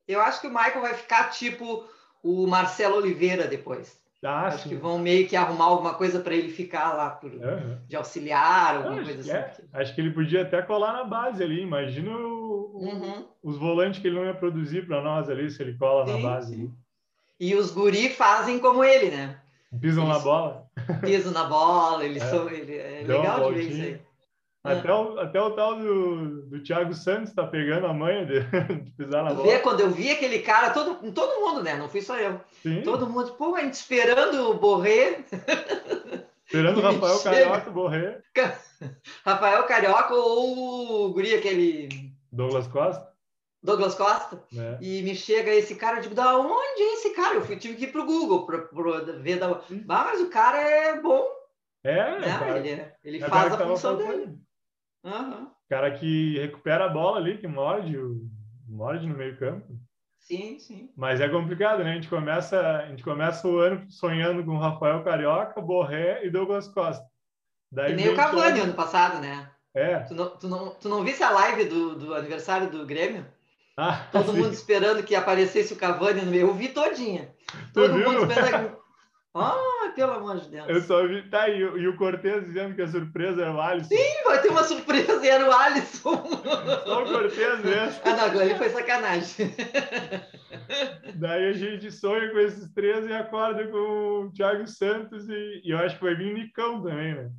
Eu 0.07 0.21
acho 0.21 0.41
que 0.41 0.47
o 0.47 0.51
Michael 0.51 0.81
vai 0.81 0.93
ficar 0.93 1.29
tipo 1.29 1.85
o 2.23 2.47
Marcelo 2.47 2.97
Oliveira 2.97 3.47
depois. 3.47 3.99
Ah, 4.23 4.47
acho 4.47 4.63
sim. 4.63 4.69
que 4.69 4.75
vão 4.75 4.97
meio 4.97 5.27
que 5.27 5.35
arrumar 5.35 5.65
alguma 5.65 5.93
coisa 5.93 6.19
para 6.19 6.33
ele 6.33 6.49
ficar 6.49 6.93
lá 6.93 7.11
por, 7.11 7.31
uhum. 7.31 7.77
de 7.87 7.95
auxiliar, 7.95 8.77
alguma 8.77 9.01
acho 9.01 9.13
coisa 9.13 9.19
assim. 9.21 9.31
É. 9.31 9.79
Acho 9.79 9.93
que 9.93 10.01
ele 10.01 10.11
podia 10.11 10.41
até 10.41 10.61
colar 10.63 10.93
na 10.93 11.03
base 11.03 11.43
ali. 11.43 11.61
Imagina 11.61 12.09
o, 12.09 12.71
uhum. 12.75 13.27
os 13.43 13.57
volantes 13.57 14.01
que 14.01 14.07
ele 14.07 14.15
não 14.15 14.25
ia 14.25 14.33
produzir 14.33 14.87
para 14.87 15.01
nós 15.01 15.29
ali 15.29 15.49
se 15.51 15.61
ele 15.61 15.77
cola 15.77 16.07
sim, 16.07 16.13
na 16.13 16.29
base. 16.29 16.55
Sim. 16.55 16.73
E 17.39 17.53
os 17.53 17.71
guri 17.71 18.09
fazem 18.09 18.57
como 18.57 18.83
ele, 18.83 19.11
né? 19.11 19.39
Pisam 19.79 20.05
Eles... 20.05 20.17
na 20.17 20.23
bola. 20.23 20.65
Piso 21.01 21.31
na 21.31 21.43
bola, 21.43 22.05
eles 22.05 22.23
é. 22.23 22.29
são. 22.29 22.49
Ele, 22.49 22.75
é 22.75 23.03
legal 23.05 23.53
de 23.53 23.59
ver 23.59 23.69
isso 23.69 23.81
aí. 23.81 24.01
Até 24.65 24.91
o, 24.91 25.19
até 25.19 25.39
o 25.39 25.51
tal 25.51 25.75
do, 25.75 26.41
do 26.47 26.63
Thiago 26.63 26.93
Santos 26.93 27.33
tá 27.33 27.45
pegando 27.45 27.85
a 27.85 27.93
manha 27.93 28.25
de, 28.25 28.39
de 28.81 28.91
pisar 28.97 29.23
na 29.23 29.33
bola. 29.33 29.47
Vê, 29.47 29.59
quando 29.59 29.81
eu 29.81 29.91
vi 29.91 30.09
aquele 30.09 30.39
cara, 30.39 30.71
todo, 30.71 31.11
todo 31.11 31.39
mundo, 31.39 31.61
né? 31.61 31.75
Não 31.75 31.87
fui 31.87 32.01
só 32.01 32.17
eu. 32.17 32.41
Sim. 32.63 32.81
Todo 32.81 33.07
mundo, 33.07 33.31
pô, 33.33 33.55
a 33.55 33.61
gente 33.61 33.75
esperando 33.75 34.49
o 34.49 34.55
Borré. 34.55 35.23
Esperando 36.45 36.77
o 36.77 36.81
Rafael 36.81 37.19
Carioca 37.19 37.71
Borré. 37.71 38.21
Rafael 39.25 39.63
Carioca 39.63 40.13
ou 40.13 41.07
o 41.07 41.13
Guri, 41.13 41.33
aquele. 41.33 41.89
Douglas 42.31 42.67
Costa. 42.67 43.07
Douglas 43.63 43.95
Costa. 43.95 44.43
É. 44.55 44.77
E 44.79 45.01
me 45.01 45.15
chega 45.15 45.51
esse 45.51 45.75
cara, 45.75 45.97
eu 45.97 46.01
digo, 46.03 46.13
da 46.13 46.37
onde 46.37 46.81
é 46.81 46.93
esse 46.93 47.09
cara? 47.15 47.35
Eu 47.35 47.41
fui, 47.41 47.57
tive 47.57 47.75
que 47.75 47.85
ir 47.85 47.91
pro 47.91 48.05
Google 48.05 48.45
para 48.45 48.57
ver 49.17 49.39
da. 49.39 49.51
Hum. 49.71 49.83
mas 49.87 50.21
o 50.21 50.29
cara 50.29 50.61
é 50.61 51.01
bom. 51.01 51.25
É, 51.83 52.19
né? 52.19 52.27
cara, 52.27 52.57
ele, 52.59 52.69
é, 52.69 52.95
ele 53.03 53.23
é 53.23 53.27
faz 53.27 53.53
a 53.53 53.57
função 53.57 53.97
dele. 53.97 54.37
Uhum. 55.05 55.47
Cara 55.69 55.91
que 55.91 56.39
recupera 56.39 56.85
a 56.85 56.89
bola 56.89 57.17
ali, 57.17 57.37
que 57.37 57.47
morde, 57.47 57.95
morde 58.67 59.07
no 59.07 59.15
meio 59.15 59.37
campo. 59.37 59.67
Sim, 60.19 60.57
sim. 60.57 60.89
Mas 60.97 61.21
é 61.21 61.29
complicado, 61.29 61.83
né? 61.83 61.91
A 61.91 61.95
gente 61.95 62.09
começa, 62.09 62.59
a 62.59 62.87
gente 62.87 63.03
começa 63.03 63.47
o 63.47 63.59
ano 63.59 63.85
sonhando 63.91 64.43
com 64.43 64.57
Rafael 64.57 65.03
Carioca, 65.03 65.61
Borré 65.61 66.25
e 66.25 66.31
Douglas 66.31 66.67
Costa. 66.67 67.05
Daí 67.71 67.93
e 67.93 67.95
nem 67.95 68.09
o 68.09 68.15
Cavani 68.15 68.59
ano 68.59 68.73
passado, 68.73 69.21
né? 69.21 69.51
É. 69.75 69.99
Tu 69.99 70.15
não, 70.15 70.29
tu 70.37 70.47
não, 70.47 70.69
tu 70.71 70.89
não 70.89 71.03
visse 71.03 71.21
a 71.21 71.29
live 71.29 71.65
do, 71.65 71.95
do 71.95 72.15
aniversário 72.15 72.71
do 72.71 72.85
Grêmio? 72.85 73.27
Ah, 73.77 74.07
Todo 74.11 74.31
sim. 74.31 74.37
mundo 74.39 74.53
esperando 74.53 75.03
que 75.03 75.13
aparecesse 75.13 75.73
o 75.73 75.77
Cavani 75.77 76.21
no 76.21 76.31
meio. 76.31 76.47
Eu 76.47 76.53
vi 76.53 76.69
todinha. 76.69 77.29
Todo 77.73 77.93
mundo 77.93 78.31
esperando. 78.31 78.77
Ah, 79.37 79.91
pelo 79.93 80.13
amor 80.13 80.37
de 80.37 80.49
Deus. 80.49 80.69
Eu 80.69 80.79
só 80.79 81.05
vi. 81.05 81.21
Tá, 81.29 81.49
e, 81.49 81.59
e 81.59 81.87
o 81.89 81.97
Cortez 81.97 82.45
dizendo 82.45 82.73
que 82.73 82.81
a 82.81 82.87
surpresa 82.87 83.41
era 83.41 83.53
o 83.53 83.59
Alisson. 83.59 83.89
Sim, 83.89 84.23
vai 84.23 84.41
ter 84.41 84.47
uma 84.47 84.63
surpresa 84.63 85.25
e 85.25 85.27
era 85.27 85.45
o 85.45 85.51
Alisson. 85.51 86.15
Só 86.85 87.03
o 87.03 87.05
Cortez 87.05 87.65
mesmo. 87.65 88.01
Ah, 88.05 88.15
não, 88.15 88.25
agora 88.25 88.55
foi 88.55 88.69
sacanagem. 88.69 89.53
Daí 91.15 91.49
a 91.49 91.53
gente 91.53 91.91
sonha 91.91 92.31
com 92.31 92.39
esses 92.39 92.71
três 92.73 93.05
e 93.05 93.11
acorda 93.11 93.67
com 93.67 94.27
o 94.27 94.31
Thiago 94.31 94.65
Santos 94.67 95.27
e, 95.27 95.61
e 95.65 95.71
eu 95.71 95.79
acho 95.79 95.97
que 95.97 96.05
vai 96.05 96.15
vir 96.15 96.31
o 96.31 96.37
Nicão 96.37 96.81
também, 96.81 97.15
né? 97.15 97.29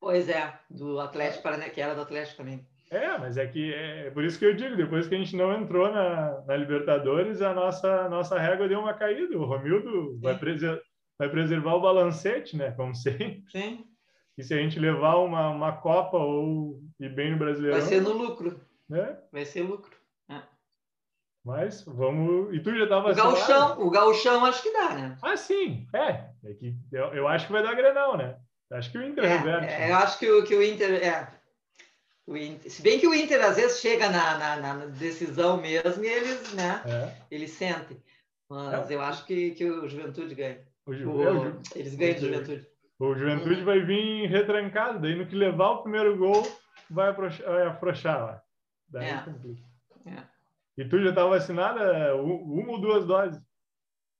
Pois 0.00 0.28
é, 0.28 0.54
do 0.70 1.00
Atlético 1.00 1.42
Paranaense, 1.42 1.74
que 1.74 1.80
era 1.80 1.94
do 1.94 2.02
Atlético 2.02 2.38
também. 2.38 2.64
É, 2.92 3.18
mas 3.18 3.36
é 3.36 3.46
que 3.46 3.72
é 3.74 4.10
por 4.10 4.24
isso 4.24 4.38
que 4.38 4.44
eu 4.44 4.54
digo, 4.54 4.76
depois 4.76 5.06
que 5.06 5.14
a 5.14 5.18
gente 5.18 5.36
não 5.36 5.52
entrou 5.52 5.92
na, 5.92 6.42
na 6.46 6.56
Libertadores, 6.56 7.42
a 7.42 7.52
nossa, 7.52 8.08
nossa 8.08 8.38
régua 8.38 8.68
deu 8.68 8.80
uma 8.80 8.94
caída. 8.94 9.36
O 9.36 9.44
Romildo 9.44 10.18
vai 10.20 10.36
preservar 10.36 10.80
vai 11.20 11.28
preservar 11.28 11.74
o 11.74 11.82
balancete, 11.82 12.56
né? 12.56 12.70
Como 12.70 12.94
sempre. 12.94 13.44
Sim. 13.52 13.84
E 14.38 14.42
se 14.42 14.54
a 14.54 14.56
gente 14.56 14.80
levar 14.80 15.16
uma, 15.16 15.50
uma 15.50 15.72
Copa 15.76 16.16
ou 16.16 16.80
ir 16.98 17.14
bem 17.14 17.32
no 17.32 17.36
Brasileirão... 17.36 17.78
Vai 17.78 17.86
ser 17.86 18.00
no 18.00 18.12
lucro. 18.14 18.58
Né? 18.88 19.18
Vai 19.30 19.44
ser 19.44 19.60
lucro. 19.60 19.94
É. 20.30 20.40
Mas 21.44 21.82
vamos... 21.82 22.54
E 22.54 22.60
tu 22.60 22.74
já 22.74 22.84
estava... 22.84 23.12
O 23.12 23.14
gauchão, 23.14 23.80
o 23.82 23.90
gauchão 23.90 24.46
acho 24.46 24.62
que 24.62 24.72
dá, 24.72 24.94
né? 24.94 25.18
Ah, 25.20 25.36
sim. 25.36 25.86
É. 25.92 26.24
é 26.42 26.54
que 26.54 26.74
eu, 26.90 27.12
eu 27.12 27.28
acho 27.28 27.46
que 27.46 27.52
vai 27.52 27.62
dar 27.62 27.74
Grenal, 27.74 28.16
né? 28.16 28.38
Acho 28.72 28.90
que 28.90 28.96
o 28.96 29.06
Inter 29.06 29.24
é, 29.24 29.36
reverte. 29.36 29.74
É, 29.74 29.90
eu 29.90 29.96
acho 29.96 30.18
que 30.18 30.30
o, 30.30 30.42
que 30.42 30.54
o 30.54 30.62
Inter... 30.62 31.06
É. 31.06 31.28
Inter, 32.28 32.70
se 32.70 32.80
bem 32.80 32.98
que 32.98 33.06
o 33.06 33.14
Inter 33.14 33.44
às 33.44 33.56
vezes 33.56 33.78
chega 33.80 34.08
na, 34.08 34.38
na, 34.38 34.56
na 34.56 34.86
decisão 34.86 35.60
mesmo 35.60 36.02
e 36.02 36.08
eles, 36.08 36.54
né? 36.54 36.80
É. 36.86 37.12
Eles 37.30 37.50
sentem. 37.50 38.02
Mas 38.48 38.90
é. 38.90 38.94
eu 38.94 39.02
acho 39.02 39.26
que, 39.26 39.50
que 39.50 39.68
o 39.68 39.86
Juventude 39.86 40.34
ganha. 40.34 40.69
O. 40.90 41.22
É, 41.22 41.30
o, 41.30 41.60
eles 41.74 41.94
ganham 41.94 42.14
de 42.14 42.20
Juventude. 42.20 42.66
O 42.98 43.14
Juventude 43.14 43.62
vai 43.62 43.80
vir 43.80 44.28
retrancado, 44.28 45.00
daí 45.00 45.14
no 45.14 45.26
que 45.26 45.34
levar 45.34 45.70
o 45.70 45.82
primeiro 45.82 46.16
gol, 46.18 46.46
vai 46.90 47.08
afrouxar, 47.08 48.20
lá. 48.20 48.42
Daí 48.88 49.08
é. 49.08 49.22
complica. 49.22 49.62
É. 50.04 50.22
E 50.76 50.84
tu 50.84 51.00
já 51.02 51.10
estava 51.10 51.30
tá 51.30 51.36
vacinada 51.36 52.16
uma 52.16 52.72
ou 52.72 52.80
duas 52.80 53.06
doses? 53.06 53.40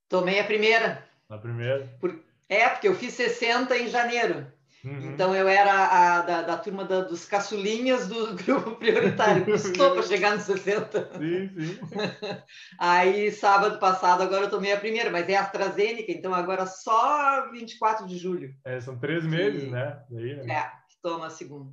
Tomei 0.09 0.39
a 0.39 0.43
primeira. 0.43 1.03
A 1.29 1.37
primeira? 1.37 1.87
Por... 1.99 2.19
É, 2.49 2.67
porque 2.69 2.87
eu 2.87 2.95
fiz 2.95 3.13
60 3.13 3.77
em 3.77 3.87
janeiro. 3.87 4.45
Uhum. 4.83 5.13
Então 5.13 5.35
eu 5.35 5.47
era 5.47 5.71
a, 5.71 6.21
da, 6.21 6.41
da 6.41 6.57
turma 6.57 6.83
da, 6.83 7.01
dos 7.01 7.25
caçulinhas 7.25 8.07
do 8.07 8.35
grupo 8.43 8.75
prioritário, 8.75 9.45
custou 9.51 9.93
para 9.93 10.03
chegar 10.03 10.35
nos 10.35 10.43
60. 10.43 11.19
Sim, 11.19 11.49
sim. 11.49 11.79
Aí 12.79 13.31
sábado 13.31 13.79
passado 13.79 14.23
agora 14.23 14.45
eu 14.45 14.49
tomei 14.49 14.73
a 14.73 14.79
primeira, 14.79 15.11
mas 15.11 15.29
é 15.29 15.37
AstraZeneca, 15.37 16.11
então 16.11 16.33
agora 16.33 16.65
só 16.65 17.49
24 17.51 18.07
de 18.07 18.17
julho. 18.17 18.53
É, 18.65 18.79
são 18.79 18.97
três 18.97 19.23
meses, 19.23 19.69
né? 19.69 20.03
Daí, 20.09 20.35
né? 20.35 20.53
É, 20.53 20.71
toma 21.01 21.27
a 21.27 21.29
segunda. 21.29 21.71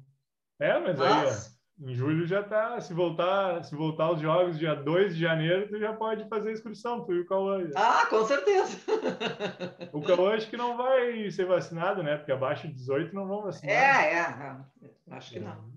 É, 0.61 0.79
mas 0.79 0.99
Nossa. 0.99 1.51
aí, 1.51 1.58
em 1.81 1.95
julho 1.95 2.27
já 2.27 2.43
tá. 2.43 2.81
Se 2.81 2.93
voltar, 2.93 3.63
se 3.63 3.75
voltar 3.75 4.05
aos 4.05 4.21
jogos 4.21 4.59
dia 4.59 4.75
2 4.75 5.15
de 5.15 5.21
janeiro, 5.21 5.69
tu 5.69 5.79
já 5.79 5.93
pode 5.93 6.29
fazer 6.29 6.51
a 6.51 6.53
inscrição, 6.53 7.05
tu 7.05 7.13
e 7.13 7.21
o 7.21 7.27
Cauã. 7.27 7.69
Ah, 7.77 8.07
com 8.11 8.25
certeza. 8.25 8.79
O 9.93 10.03
Cauã 10.03 10.35
acho 10.35 10.51
que 10.51 10.57
não 10.57 10.77
vai 10.77 11.31
ser 11.31 11.47
vacinado, 11.47 12.03
né? 12.03 12.17
Porque 12.17 12.33
abaixo 12.33 12.67
de 12.67 12.75
18 12.75 13.15
não 13.15 13.27
vão 13.27 13.43
vacinar. 13.43 13.75
É, 13.75 14.15
é. 14.15 14.87
é. 14.87 14.91
Acho 15.11 15.33
que 15.33 15.41
não. 15.41 15.73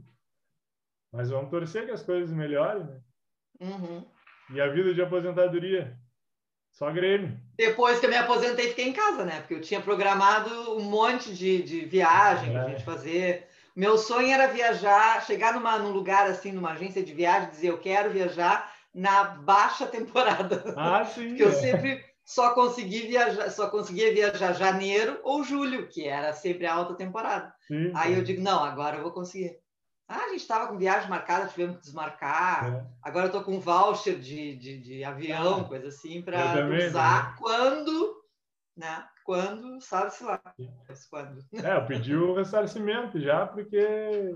Mas 1.11 1.29
vamos 1.29 1.49
torcer 1.49 1.85
que 1.85 1.91
as 1.91 2.03
coisas 2.03 2.31
melhorem, 2.31 2.83
né? 2.83 3.01
Uhum. 3.59 4.05
E 4.53 4.59
a 4.59 4.67
vida 4.67 4.93
de 4.93 5.01
aposentadoria? 5.01 5.97
Só 6.71 6.89
Grêmio. 6.91 7.37
Depois 7.57 7.99
que 7.99 8.05
eu 8.05 8.09
me 8.09 8.15
aposentei, 8.15 8.69
fiquei 8.69 8.87
em 8.87 8.93
casa, 8.93 9.25
né? 9.25 9.41
Porque 9.41 9.55
eu 9.55 9.61
tinha 9.61 9.81
programado 9.81 10.77
um 10.77 10.83
monte 10.83 11.35
de, 11.35 11.61
de 11.61 11.85
viagem 11.85 12.49
é. 12.49 12.53
para 12.53 12.63
a 12.63 12.69
gente 12.69 12.83
fazer 12.83 13.50
meu 13.75 13.97
sonho 13.97 14.31
era 14.31 14.47
viajar, 14.47 15.25
chegar 15.25 15.53
numa, 15.53 15.77
num 15.79 15.91
lugar 15.91 16.27
assim, 16.27 16.51
numa 16.51 16.71
agência 16.71 17.03
de 17.03 17.13
viagem, 17.13 17.49
dizer 17.49 17.67
eu 17.67 17.79
quero 17.79 18.11
viajar 18.11 18.71
na 18.93 19.23
baixa 19.23 19.87
temporada. 19.87 20.73
Ah, 20.77 21.05
sim. 21.05 21.29
Porque 21.29 21.43
é. 21.43 21.45
eu 21.45 21.51
sempre 21.53 22.05
só 22.23 22.53
consegui 22.53 23.07
viajar, 23.07 23.49
só 23.49 23.69
conseguia 23.69 24.13
viajar 24.13 24.53
janeiro 24.53 25.19
ou 25.23 25.43
julho, 25.43 25.87
que 25.87 26.07
era 26.07 26.33
sempre 26.33 26.65
a 26.65 26.73
alta 26.73 26.93
temporada. 26.93 27.53
Sim, 27.67 27.91
Aí 27.95 28.13
eu 28.13 28.23
digo, 28.23 28.41
não, 28.41 28.63
agora 28.63 28.97
eu 28.97 29.03
vou 29.03 29.11
conseguir. 29.11 29.57
Ah, 30.07 30.25
a 30.25 30.29
gente 30.29 30.41
estava 30.41 30.67
com 30.67 30.77
viagem 30.77 31.09
marcada, 31.09 31.47
tivemos 31.47 31.77
que 31.77 31.83
desmarcar. 31.83 32.65
É. 32.65 32.85
Agora 33.01 33.25
eu 33.25 33.27
estou 33.27 33.43
com 33.43 33.61
voucher 33.61 34.19
de, 34.19 34.55
de, 34.57 34.77
de 34.79 35.03
avião, 35.03 35.61
ah, 35.61 35.63
coisa 35.63 35.87
assim, 35.87 36.21
para 36.21 36.67
usar 36.87 37.37
quando, 37.37 38.21
né? 38.75 39.05
Quando, 39.23 39.81
sabe-se 39.81 40.23
lá. 40.23 40.41
Quando. 41.09 41.39
É, 41.63 41.77
eu 41.77 41.85
pedi 41.85 42.15
o 42.15 42.35
ressarcimento 42.35 43.19
já, 43.19 43.45
porque 43.45 44.33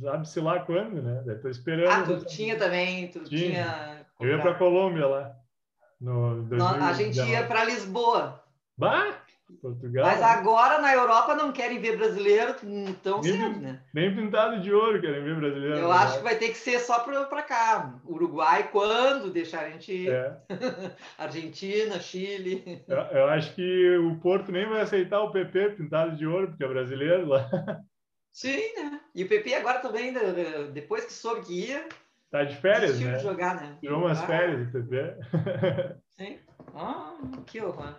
sabe-se 0.00 0.40
lá 0.40 0.60
quando, 0.60 1.02
né? 1.02 1.24
Estou 1.34 1.50
esperando. 1.50 2.14
Ah, 2.14 2.18
tu 2.18 2.24
tinha 2.26 2.58
também, 2.58 3.08
tu 3.10 3.24
tinha. 3.24 3.50
tinha... 3.50 4.06
Eu 4.20 4.28
ia 4.28 4.38
para 4.40 4.54
Colômbia 4.54 5.06
lá. 5.06 5.36
No 6.00 6.42
2000, 6.44 6.84
a 6.84 6.92
gente 6.92 7.20
ia 7.20 7.46
para 7.46 7.64
Lisboa. 7.64 8.42
Bah! 8.76 9.21
Portugal. 9.60 10.06
Mas 10.06 10.22
agora 10.22 10.80
na 10.80 10.94
Europa 10.94 11.34
não 11.34 11.52
querem 11.52 11.80
ver 11.80 11.96
brasileiro 11.96 12.54
tão 13.02 13.20
nem, 13.20 13.32
cedo, 13.32 13.60
né? 13.60 13.80
Nem 13.92 14.14
pintado 14.14 14.60
de 14.60 14.72
ouro 14.72 15.00
querem 15.00 15.22
ver 15.22 15.36
brasileiro. 15.36 15.76
Eu 15.76 15.92
acho 15.92 16.18
que 16.18 16.24
vai 16.24 16.36
ter 16.36 16.48
que 16.48 16.56
ser 16.56 16.78
só 16.80 17.00
para 17.00 17.42
cá. 17.42 18.00
Uruguai, 18.04 18.68
quando 18.70 19.32
deixar 19.32 19.64
a 19.64 19.70
gente 19.70 19.92
ir. 19.92 20.12
É. 20.12 20.36
Argentina, 21.18 21.98
Chile. 22.00 22.82
Eu, 22.88 22.96
eu, 22.96 23.26
acho 23.28 23.54
que 23.54 23.96
o 23.98 24.16
Porto 24.16 24.50
nem 24.52 24.68
vai 24.68 24.80
aceitar 24.80 25.20
o 25.20 25.30
PP 25.30 25.70
pintado 25.70 26.16
de 26.16 26.26
ouro, 26.26 26.48
porque 26.48 26.64
é 26.64 26.68
brasileiro 26.68 27.26
lá. 27.26 27.48
Sim, 28.32 28.62
né? 28.76 29.00
E 29.14 29.24
o 29.24 29.28
PP 29.28 29.54
agora 29.54 29.80
também, 29.80 30.14
depois 30.72 31.04
que 31.04 31.12
soube 31.12 31.42
que 31.42 31.66
ia. 31.66 31.86
Tá 32.30 32.44
de 32.44 32.56
férias, 32.56 32.98
né? 32.98 33.16
de 33.16 33.22
jogar, 33.22 33.56
né? 33.56 33.76
Tirou 33.78 33.98
umas 33.98 34.22
ah. 34.22 34.26
férias 34.26 34.66
do 34.66 34.72
PP. 34.72 35.16
Sim. 36.16 36.38
Ah, 36.74 37.14
que 37.46 37.60
horror. 37.60 37.94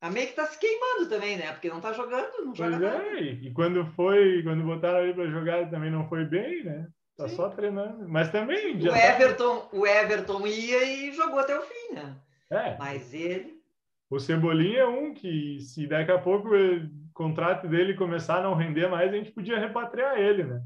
A 0.00 0.10
Meio 0.10 0.32
tá 0.32 0.46
se 0.46 0.58
queimando 0.58 1.08
também, 1.10 1.36
né? 1.36 1.52
Porque 1.52 1.68
não 1.68 1.80
tá 1.80 1.92
jogando, 1.92 2.44
não 2.44 2.54
joga 2.54 2.78
pois 2.78 2.82
é, 2.82 3.20
e 3.20 3.50
quando 3.52 3.84
foi, 3.94 4.42
quando 4.42 4.64
botaram 4.64 5.00
ele 5.00 5.12
para 5.12 5.26
jogar 5.26 5.68
também 5.68 5.90
não 5.90 6.08
foi 6.08 6.24
bem, 6.24 6.64
né? 6.64 6.88
Tá 7.18 7.28
Sim. 7.28 7.36
só 7.36 7.50
treinando. 7.50 8.08
Mas 8.08 8.30
também. 8.30 8.76
O 8.76 8.96
Everton, 8.96 9.58
tá... 9.60 9.68
o 9.72 9.86
Everton 9.86 10.46
ia 10.46 10.84
e 10.84 11.12
jogou 11.12 11.38
até 11.38 11.58
o 11.58 11.62
fim, 11.62 11.94
né? 11.94 12.16
É. 12.50 12.78
Mas 12.78 13.12
ele. 13.12 13.60
O 14.08 14.18
Cebolinha 14.18 14.80
é 14.80 14.86
um 14.86 15.12
que, 15.12 15.60
se 15.60 15.86
daqui 15.86 16.10
a 16.10 16.18
pouco 16.18 16.48
o 16.48 16.88
contrato 17.12 17.68
dele 17.68 17.94
começar 17.94 18.38
a 18.38 18.42
não 18.42 18.54
render 18.54 18.88
mais, 18.88 19.12
a 19.12 19.16
gente 19.16 19.30
podia 19.30 19.58
repatriar 19.58 20.18
ele, 20.18 20.44
né? 20.44 20.62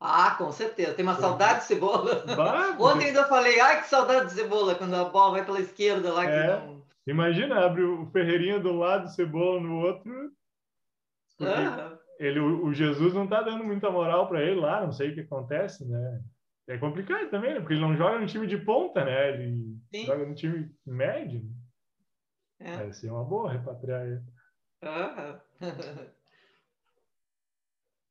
Ah, 0.00 0.34
com 0.38 0.50
certeza. 0.50 0.94
Tem 0.94 1.04
uma 1.04 1.14
saudade 1.14 1.60
de 1.60 1.66
cebola. 1.66 2.24
Bah, 2.34 2.74
Ontem 2.80 3.08
ainda 3.08 3.26
falei, 3.26 3.60
ai, 3.60 3.82
que 3.82 3.88
saudade 3.88 4.26
de 4.26 4.32
cebola, 4.32 4.74
quando 4.74 4.94
a 4.94 5.04
bola 5.04 5.32
vai 5.32 5.44
pela 5.44 5.60
esquerda 5.60 6.12
lá, 6.12 6.24
é. 6.24 6.26
que 6.26 6.66
não 6.66 6.77
Imagina, 7.08 7.64
abre 7.64 7.82
o 7.82 8.06
Ferreirinha 8.10 8.60
do 8.60 8.72
lado, 8.72 9.08
Cebola 9.08 9.58
no 9.60 9.80
outro. 9.80 10.30
Ah. 11.40 11.98
Ele, 12.18 12.38
o 12.38 12.74
Jesus 12.74 13.14
não 13.14 13.26
tá 13.26 13.40
dando 13.40 13.64
muita 13.64 13.90
moral 13.90 14.28
para 14.28 14.42
ele 14.42 14.60
lá, 14.60 14.84
não 14.84 14.92
sei 14.92 15.10
o 15.10 15.14
que 15.14 15.20
acontece, 15.20 15.88
né? 15.88 16.22
É 16.66 16.76
complicado 16.76 17.30
também, 17.30 17.54
né? 17.54 17.60
porque 17.60 17.72
ele 17.72 17.80
não 17.80 17.96
joga 17.96 18.18
no 18.18 18.26
time 18.26 18.46
de 18.46 18.58
ponta, 18.58 19.04
né? 19.04 19.30
Ele 19.30 19.78
Sim. 19.94 20.04
joga 20.04 20.26
no 20.26 20.34
time 20.34 20.70
médio. 20.84 21.42
É. 22.60 22.76
Vai 22.76 22.92
ser 22.92 23.10
uma 23.10 23.24
boa 23.24 23.52
repatriar 23.52 24.06
ele. 24.06 24.22
Uhum. 24.82 25.38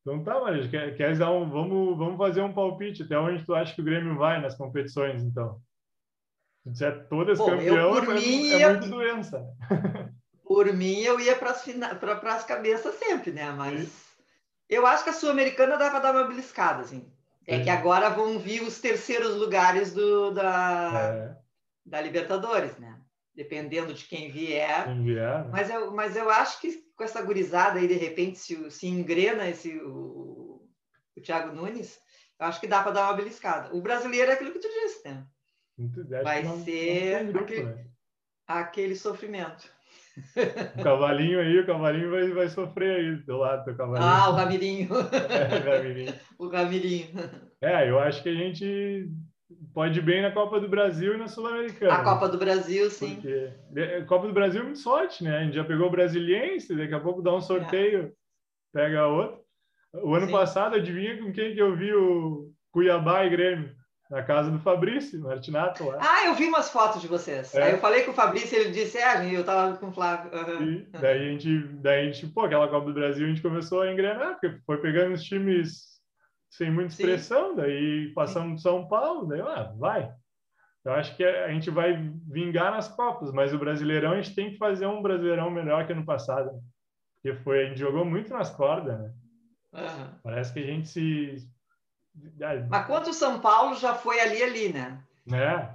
Então 0.07 0.23
tá, 0.23 0.39
Maria, 0.39 0.69
quer, 0.69 0.95
quer 0.95 1.17
dar 1.17 1.33
um, 1.33 1.49
vamos, 1.49 1.97
vamos 1.97 2.17
fazer 2.17 2.39
um 2.39 2.53
palpite 2.53 3.03
até 3.03 3.19
onde 3.19 3.45
tu 3.45 3.53
acha 3.53 3.75
que 3.75 3.81
o 3.81 3.83
Grêmio 3.83 4.15
vai 4.15 4.39
nas 4.39 4.55
competições, 4.55 5.21
então? 5.21 5.61
Se 6.67 6.71
disser 6.71 7.07
todas 7.07 7.37
Bom, 7.37 7.45
campeão, 7.45 7.95
eu, 7.95 8.03
por 8.03 8.17
é, 8.17 8.19
mim, 8.19 8.51
é, 8.51 8.69
muito 8.69 8.89
doença. 8.89 9.45
Por 10.43 10.71
mim, 10.73 11.01
eu 11.01 11.19
ia 11.19 11.35
para 11.35 11.51
as 11.51 12.45
cabeças 12.45 12.95
sempre, 12.95 13.33
né? 13.33 13.51
Mas 13.51 13.81
Sim. 13.81 13.89
eu 14.69 14.87
acho 14.87 15.03
que 15.03 15.09
a 15.09 15.13
Sul-Americana 15.13 15.75
dá 15.75 15.89
para 15.89 15.99
dar 15.99 16.15
uma 16.15 16.23
beliscada, 16.23 16.83
assim. 16.83 17.05
É 17.45 17.57
Sim. 17.57 17.63
que 17.65 17.69
agora 17.69 18.09
vão 18.09 18.39
vir 18.39 18.63
os 18.63 18.79
terceiros 18.79 19.35
lugares 19.35 19.93
do, 19.93 20.31
da, 20.31 21.01
é. 21.01 21.37
da 21.85 21.99
Libertadores, 21.99 22.77
né? 22.77 22.97
Dependendo 23.35 23.93
de 23.93 24.05
quem 24.05 24.31
vier. 24.31 24.85
Quem 24.85 25.03
vier 25.03 25.43
né? 25.43 25.49
mas, 25.51 25.69
eu, 25.69 25.91
mas 25.91 26.15
eu 26.15 26.29
acho 26.29 26.61
que 26.61 26.81
com 26.95 27.03
essa 27.03 27.21
gurizada 27.21 27.79
aí, 27.79 27.87
de 27.87 27.95
repente, 27.95 28.39
se, 28.39 28.71
se 28.71 28.87
engrena 28.87 29.49
esse, 29.49 29.77
o, 29.79 30.65
o 31.15 31.21
Thiago 31.21 31.53
Nunes, 31.53 31.99
eu 32.39 32.45
acho 32.45 32.61
que 32.61 32.67
dá 32.67 32.81
para 32.81 32.93
dar 32.93 33.03
uma 33.03 33.17
beliscada. 33.17 33.75
O 33.75 33.81
brasileiro 33.81 34.31
é 34.31 34.33
aquilo 34.33 34.51
que 34.51 34.59
tu 34.59 34.69
disse, 34.69 35.05
né? 35.05 35.25
Vai 36.23 36.43
ser 36.63 37.25
grupo, 37.25 37.39
aquele, 37.39 37.63
né? 37.63 37.85
aquele 38.47 38.95
sofrimento. 38.95 39.69
O 40.79 40.83
cavalinho 40.83 41.39
aí, 41.39 41.59
o 41.59 41.65
cavalinho 41.65 42.09
vai, 42.09 42.27
vai 42.31 42.49
sofrer 42.49 42.95
aí 42.97 43.15
do 43.17 43.37
lado 43.37 43.65
do 43.65 43.77
cavalinho. 43.77 44.09
Ah, 44.09 44.29
o 44.29 44.33
Ramirinho. 44.33 44.89
É, 45.29 45.59
o 45.59 45.71
Ramirinho. 45.71 46.13
o 46.39 46.47
Ramirinho. 46.47 47.07
É, 47.61 47.89
eu 47.89 47.99
acho 47.99 48.23
que 48.23 48.29
a 48.29 48.33
gente 48.33 49.11
pode 49.73 49.99
ir 49.99 50.01
bem 50.01 50.23
na 50.23 50.31
Copa 50.31 50.59
do 50.59 50.67
Brasil 50.67 51.13
e 51.13 51.17
na 51.17 51.27
Sul-Americana. 51.27 51.93
A 51.93 52.03
Copa 52.03 52.27
do 52.27 52.39
Brasil, 52.39 52.89
sim. 52.89 53.15
Porque 53.15 53.53
a 53.95 54.05
Copa 54.05 54.27
do 54.27 54.33
Brasil 54.33 54.61
é 54.61 54.63
muito 54.63 54.79
sorte, 54.79 55.23
né? 55.23 55.37
A 55.37 55.43
gente 55.43 55.55
já 55.55 55.63
pegou 55.63 55.87
o 55.87 55.91
Brasiliense, 55.91 56.75
daqui 56.75 56.93
a 56.93 56.99
pouco 56.99 57.21
dá 57.21 57.35
um 57.35 57.41
sorteio, 57.41 58.05
é. 58.05 58.11
pega 58.73 59.07
outro. 59.07 59.39
O 59.93 60.15
ano 60.15 60.25
sim. 60.25 60.31
passado, 60.31 60.75
adivinha 60.75 61.21
com 61.21 61.31
quem 61.31 61.53
que 61.53 61.61
eu 61.61 61.75
vi 61.75 61.93
o 61.93 62.51
Cuiabá 62.71 63.23
e 63.25 63.29
Grêmio? 63.29 63.76
Na 64.09 64.23
casa 64.23 64.49
do 64.49 64.59
Fabrício, 64.59 65.21
Martinato 65.21 65.83
lá. 65.85 65.97
Ah, 65.99 66.25
eu 66.25 66.33
vi 66.33 66.47
umas 66.47 66.69
fotos 66.69 67.01
de 67.01 67.07
vocês. 67.07 67.53
É. 67.53 67.63
Aí 67.63 67.71
eu 67.73 67.77
falei 67.79 68.03
com 68.03 68.11
o 68.11 68.13
Fabrício, 68.13 68.57
ele 68.57 68.71
disse, 68.71 68.97
é, 68.97 69.33
eu 69.33 69.43
tava 69.43 69.75
com 69.77 69.87
o 69.87 69.91
Flávio. 69.91 70.31
Uhum. 70.33 70.85
Daí 70.91 71.27
a 71.27 71.31
gente, 71.31 71.59
daí 71.81 72.01
a 72.07 72.11
gente, 72.11 72.27
pô, 72.27 72.45
aquela 72.45 72.69
Copa 72.69 72.87
do 72.87 72.93
Brasil 72.93 73.25
a 73.25 73.29
gente 73.29 73.41
começou 73.41 73.81
a 73.81 73.91
engrenar, 73.91 74.39
porque 74.39 74.57
foi 74.65 74.77
pegando 74.77 75.13
os 75.13 75.23
times 75.23 75.97
sem 76.49 76.71
muita 76.71 76.93
expressão, 76.93 77.49
Sim. 77.49 77.55
daí 77.57 78.13
passamos 78.15 78.55
de 78.55 78.61
São 78.61 78.87
Paulo, 78.87 79.27
daí, 79.27 79.41
ah, 79.41 79.73
vai. 79.77 80.09
Eu 80.85 80.93
acho 80.93 81.17
que 81.17 81.23
a 81.25 81.49
gente 81.49 81.69
vai 81.69 82.01
vingar 82.25 82.71
nas 82.71 82.87
Copas, 82.87 83.33
mas 83.33 83.53
o 83.53 83.59
Brasileirão 83.59 84.13
a 84.13 84.21
gente 84.21 84.33
tem 84.33 84.51
que 84.51 84.57
fazer 84.57 84.85
um 84.85 85.01
Brasileirão 85.01 85.51
melhor 85.51 85.85
que 85.85 85.91
ano 85.91 86.05
passado. 86.05 86.49
Porque 87.15 87.37
foi, 87.43 87.65
a 87.65 87.67
gente 87.67 87.79
jogou 87.79 88.05
muito 88.05 88.31
nas 88.31 88.49
cordas, 88.49 88.97
né? 88.97 89.13
Uhum. 89.73 90.19
Parece 90.23 90.53
que 90.53 90.59
a 90.59 90.65
gente 90.65 90.87
se 90.87 91.45
mas 92.69 92.85
quanto 92.85 93.09
o 93.09 93.13
São 93.13 93.39
Paulo 93.39 93.75
já 93.75 93.93
foi 93.93 94.19
ali, 94.19 94.41
ali, 94.43 94.69
né? 94.73 94.99
É. 95.31 95.69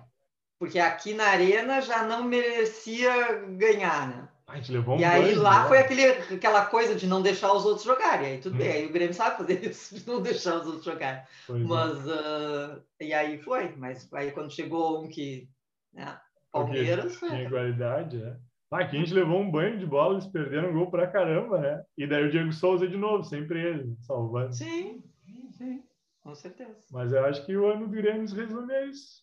Porque 0.59 0.79
aqui 0.79 1.13
na 1.15 1.25
Arena 1.25 1.81
já 1.81 2.05
não 2.05 2.25
merecia 2.25 3.45
ganhar, 3.57 4.09
né? 4.09 4.29
A 4.47 4.57
gente 4.57 4.73
levou 4.73 4.97
um 4.97 4.99
E 4.99 5.05
aí 5.05 5.35
lá 5.35 5.63
né? 5.63 5.69
foi 5.69 5.79
aquele, 5.79 6.05
aquela 6.05 6.67
coisa 6.67 6.95
de 6.95 7.07
não 7.07 7.23
deixar 7.23 7.53
os 7.53 7.65
outros 7.65 7.85
jogarem. 7.85 8.27
Aí 8.27 8.39
tudo 8.39 8.55
hum. 8.55 8.59
bem, 8.59 8.71
aí 8.71 8.87
o 8.87 8.93
Grêmio 8.93 9.15
sabe 9.15 9.39
fazer 9.39 9.65
isso, 9.65 9.95
de 9.95 10.07
não 10.07 10.21
deixar 10.21 10.57
os 10.57 10.67
outros 10.67 10.85
jogarem. 10.85 11.23
Pois 11.47 11.63
é. 11.63 11.65
Mas, 11.65 12.09
é. 12.09 12.13
uh, 12.13 12.83
e 13.01 13.15
aí 13.15 13.39
foi. 13.39 13.75
Mas 13.77 14.09
aí 14.13 14.31
quando 14.31 14.53
chegou 14.53 15.03
um 15.03 15.09
que, 15.09 15.49
né, 15.93 16.19
Palmeiras... 16.53 17.17
Porque 17.17 17.35
tinha 17.35 17.47
igualdade, 17.47 18.23
é. 18.23 18.37
Ah, 18.71 18.79
aqui 18.79 18.97
a 18.97 19.01
gente 19.01 19.13
levou 19.13 19.39
um 19.39 19.51
banho 19.51 19.79
de 19.79 19.85
bola, 19.85 20.15
eles 20.15 20.27
perderam 20.27 20.71
um 20.71 20.73
gol 20.73 20.91
pra 20.91 21.07
caramba, 21.07 21.59
né? 21.59 21.85
E 21.97 22.07
daí 22.07 22.25
o 22.25 22.31
Diego 22.31 22.53
Souza 22.55 22.89
de 22.89 22.97
novo, 22.97 23.23
sempre 23.23 23.61
ele, 23.61 23.97
salvando. 24.01 24.55
Sim, 24.55 25.03
sim. 25.51 25.83
Com 26.23 26.35
certeza. 26.35 26.79
Mas 26.91 27.13
eu 27.13 27.25
acho 27.25 27.45
que 27.45 27.57
o 27.57 27.67
ano 27.67 27.87
do 27.87 27.97
Grêmio 27.97 28.29
se 28.29 28.35
resume 28.35 28.73
a 28.73 28.87
isso. 28.87 29.23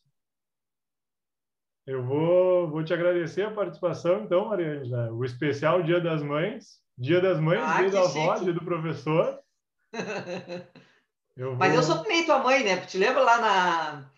Eu 1.88 2.04
vou, 2.04 2.70
vou 2.70 2.84
te 2.84 2.94
agradecer 2.94 3.44
a 3.44 3.52
participação, 3.52 4.24
então, 4.24 4.50
Mariângela. 4.50 5.12
O 5.12 5.26
especial 5.26 5.82
Dia 5.82 6.00
das 6.00 6.22
Mães. 6.22 6.80
Dia 6.98 7.22
das 7.22 7.40
Mães, 7.40 7.62
ah, 7.64 7.82
dia 7.82 7.90
da 7.92 8.02
avó, 8.02 8.36
dia 8.36 8.54
do 8.54 8.64
professor. 8.64 9.40
Eu 11.36 11.52
vou... 11.52 11.56
Mas 11.56 11.74
eu 11.74 11.82
sou 11.82 12.04
meio 12.04 12.26
tua 12.26 12.40
mãe, 12.40 12.66
né? 12.66 12.86
Te 12.86 12.98
lembra 12.98 13.22
lá 13.22 13.40
na, 13.40 14.12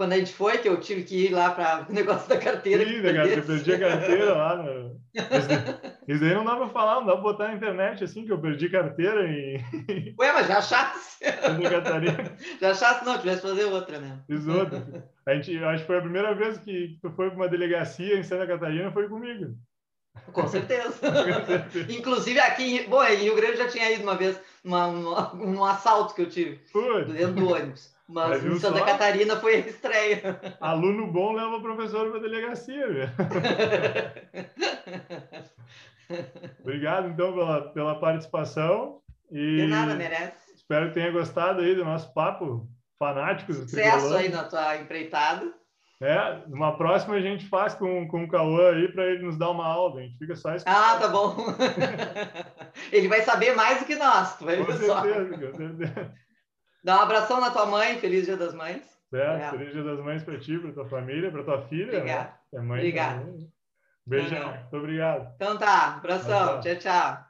quando 0.00 0.14
a 0.14 0.16
gente 0.16 0.32
foi, 0.32 0.56
que 0.56 0.66
eu 0.66 0.80
tive 0.80 1.02
que 1.02 1.26
ir 1.26 1.30
lá 1.30 1.50
para 1.50 1.84
o 1.86 1.92
negócio 1.92 2.26
da 2.26 2.38
carteira. 2.38 2.86
Sim, 2.86 3.02
carteira, 3.02 3.42
perdi 3.42 3.74
a 3.74 3.78
carteira 3.78 4.34
lá. 4.34 4.56
No... 4.56 4.98
Isso 6.08 6.20
daí 6.20 6.32
não 6.32 6.42
dá 6.42 6.56
para 6.56 6.68
falar, 6.70 7.00
não 7.00 7.06
dá 7.06 7.12
para 7.12 7.20
botar 7.20 7.48
na 7.48 7.54
internet 7.56 8.02
assim, 8.02 8.24
que 8.24 8.32
eu 8.32 8.40
perdi 8.40 8.70
carteira 8.70 9.26
e. 9.30 9.60
Ué, 10.18 10.32
mas 10.32 10.48
já 10.48 10.56
achasse. 10.56 11.18
já 12.58 12.70
achasse, 12.70 13.04
não, 13.04 13.18
tivesse 13.18 13.42
fazer 13.42 13.64
outra, 13.64 13.98
né? 13.98 14.22
Fiz 14.26 14.48
outra. 14.48 15.06
A 15.26 15.34
gente, 15.34 15.62
acho 15.62 15.82
que 15.82 15.86
foi 15.86 15.98
a 15.98 16.02
primeira 16.02 16.34
vez 16.34 16.56
que 16.56 16.98
tu 17.02 17.10
foi 17.10 17.28
para 17.28 17.36
uma 17.36 17.48
delegacia 17.48 18.18
em 18.18 18.22
Santa 18.22 18.46
Catarina, 18.46 18.90
foi 18.92 19.06
comigo. 19.06 19.54
Com 20.32 20.48
certeza. 20.48 20.98
Inclusive 21.90 22.40
aqui, 22.40 22.86
bom, 22.88 23.04
em 23.04 23.16
Rio 23.16 23.36
Grande 23.36 23.58
já 23.58 23.68
tinha 23.68 23.92
ido 23.92 24.04
uma 24.04 24.16
vez 24.16 24.40
numa, 24.64 24.88
num 25.34 25.62
assalto 25.62 26.14
que 26.14 26.22
eu 26.22 26.28
tive. 26.30 26.58
Putz. 26.72 27.12
Dentro 27.12 27.34
do 27.34 27.52
ônibus. 27.52 27.99
Mas 28.12 28.44
em 28.44 28.58
Santa 28.58 28.80
só? 28.80 28.84
Catarina 28.84 29.36
foi 29.36 29.54
a 29.54 29.58
estreia. 29.58 30.40
Aluno 30.60 31.06
bom 31.06 31.32
leva 31.32 31.56
o 31.56 31.62
professor 31.62 32.10
para 32.10 32.18
a 32.18 32.22
delegacia, 32.22 32.88
velho. 32.88 33.10
Obrigado, 36.60 37.08
então, 37.08 37.32
pela, 37.32 37.72
pela 37.72 38.00
participação. 38.00 39.00
E 39.30 39.58
De 39.58 39.66
nada, 39.68 39.94
merece. 39.94 40.52
Espero 40.54 40.88
que 40.88 40.94
tenha 40.94 41.12
gostado 41.12 41.60
aí 41.60 41.74
do 41.74 41.84
nosso 41.84 42.12
papo 42.12 42.68
fanático. 42.98 43.54
Sucesso 43.54 44.12
aí 44.14 44.28
na 44.28 44.44
tua 44.44 44.76
empreitada. 44.76 45.54
É, 46.02 46.38
numa 46.48 46.76
próxima 46.76 47.16
a 47.16 47.20
gente 47.20 47.46
faz 47.46 47.74
com, 47.74 48.08
com 48.08 48.24
o 48.24 48.28
Cauã 48.28 48.72
aí 48.72 48.90
para 48.90 49.04
ele 49.04 49.22
nos 49.22 49.36
dar 49.36 49.50
uma 49.50 49.66
aula. 49.66 50.00
A 50.00 50.02
gente 50.02 50.16
fica 50.16 50.34
só 50.34 50.54
escutando. 50.54 50.76
Ah, 50.76 50.98
tá 50.98 51.08
bom. 51.08 51.36
ele 52.90 53.06
vai 53.06 53.20
saber 53.20 53.54
mais 53.54 53.80
do 53.80 53.84
que 53.84 53.96
nós. 53.96 54.34
Tu 54.36 54.46
vai 54.46 54.56
com 54.56 54.72
certeza, 54.72 54.86
só. 54.86 55.02
com 55.02 55.54
certeza. 55.54 56.14
Dá 56.82 56.98
um 56.98 57.02
abração 57.02 57.40
na 57.40 57.50
tua 57.50 57.66
mãe, 57.66 57.98
feliz 57.98 58.24
Dia 58.24 58.36
das 58.36 58.54
Mães. 58.54 58.82
É, 59.12 59.18
é. 59.18 59.50
feliz 59.50 59.72
Dia 59.72 59.82
das 59.82 59.98
Mães 60.00 60.22
para 60.22 60.38
ti, 60.38 60.58
para 60.58 60.72
tua 60.72 60.88
família, 60.88 61.30
para 61.30 61.44
tua 61.44 61.62
filha. 61.68 61.98
Obrigado. 61.98 62.26
Né? 62.26 62.34
É 62.54 62.60
mãe 62.60 62.78
obrigado. 62.78 63.50
Beijão, 64.06 64.52
muito 64.54 64.76
obrigado. 64.76 65.32
Então 65.36 65.58
tá, 65.58 65.96
abração, 65.96 66.60
tchau, 66.60 66.76
tchau. 66.76 67.29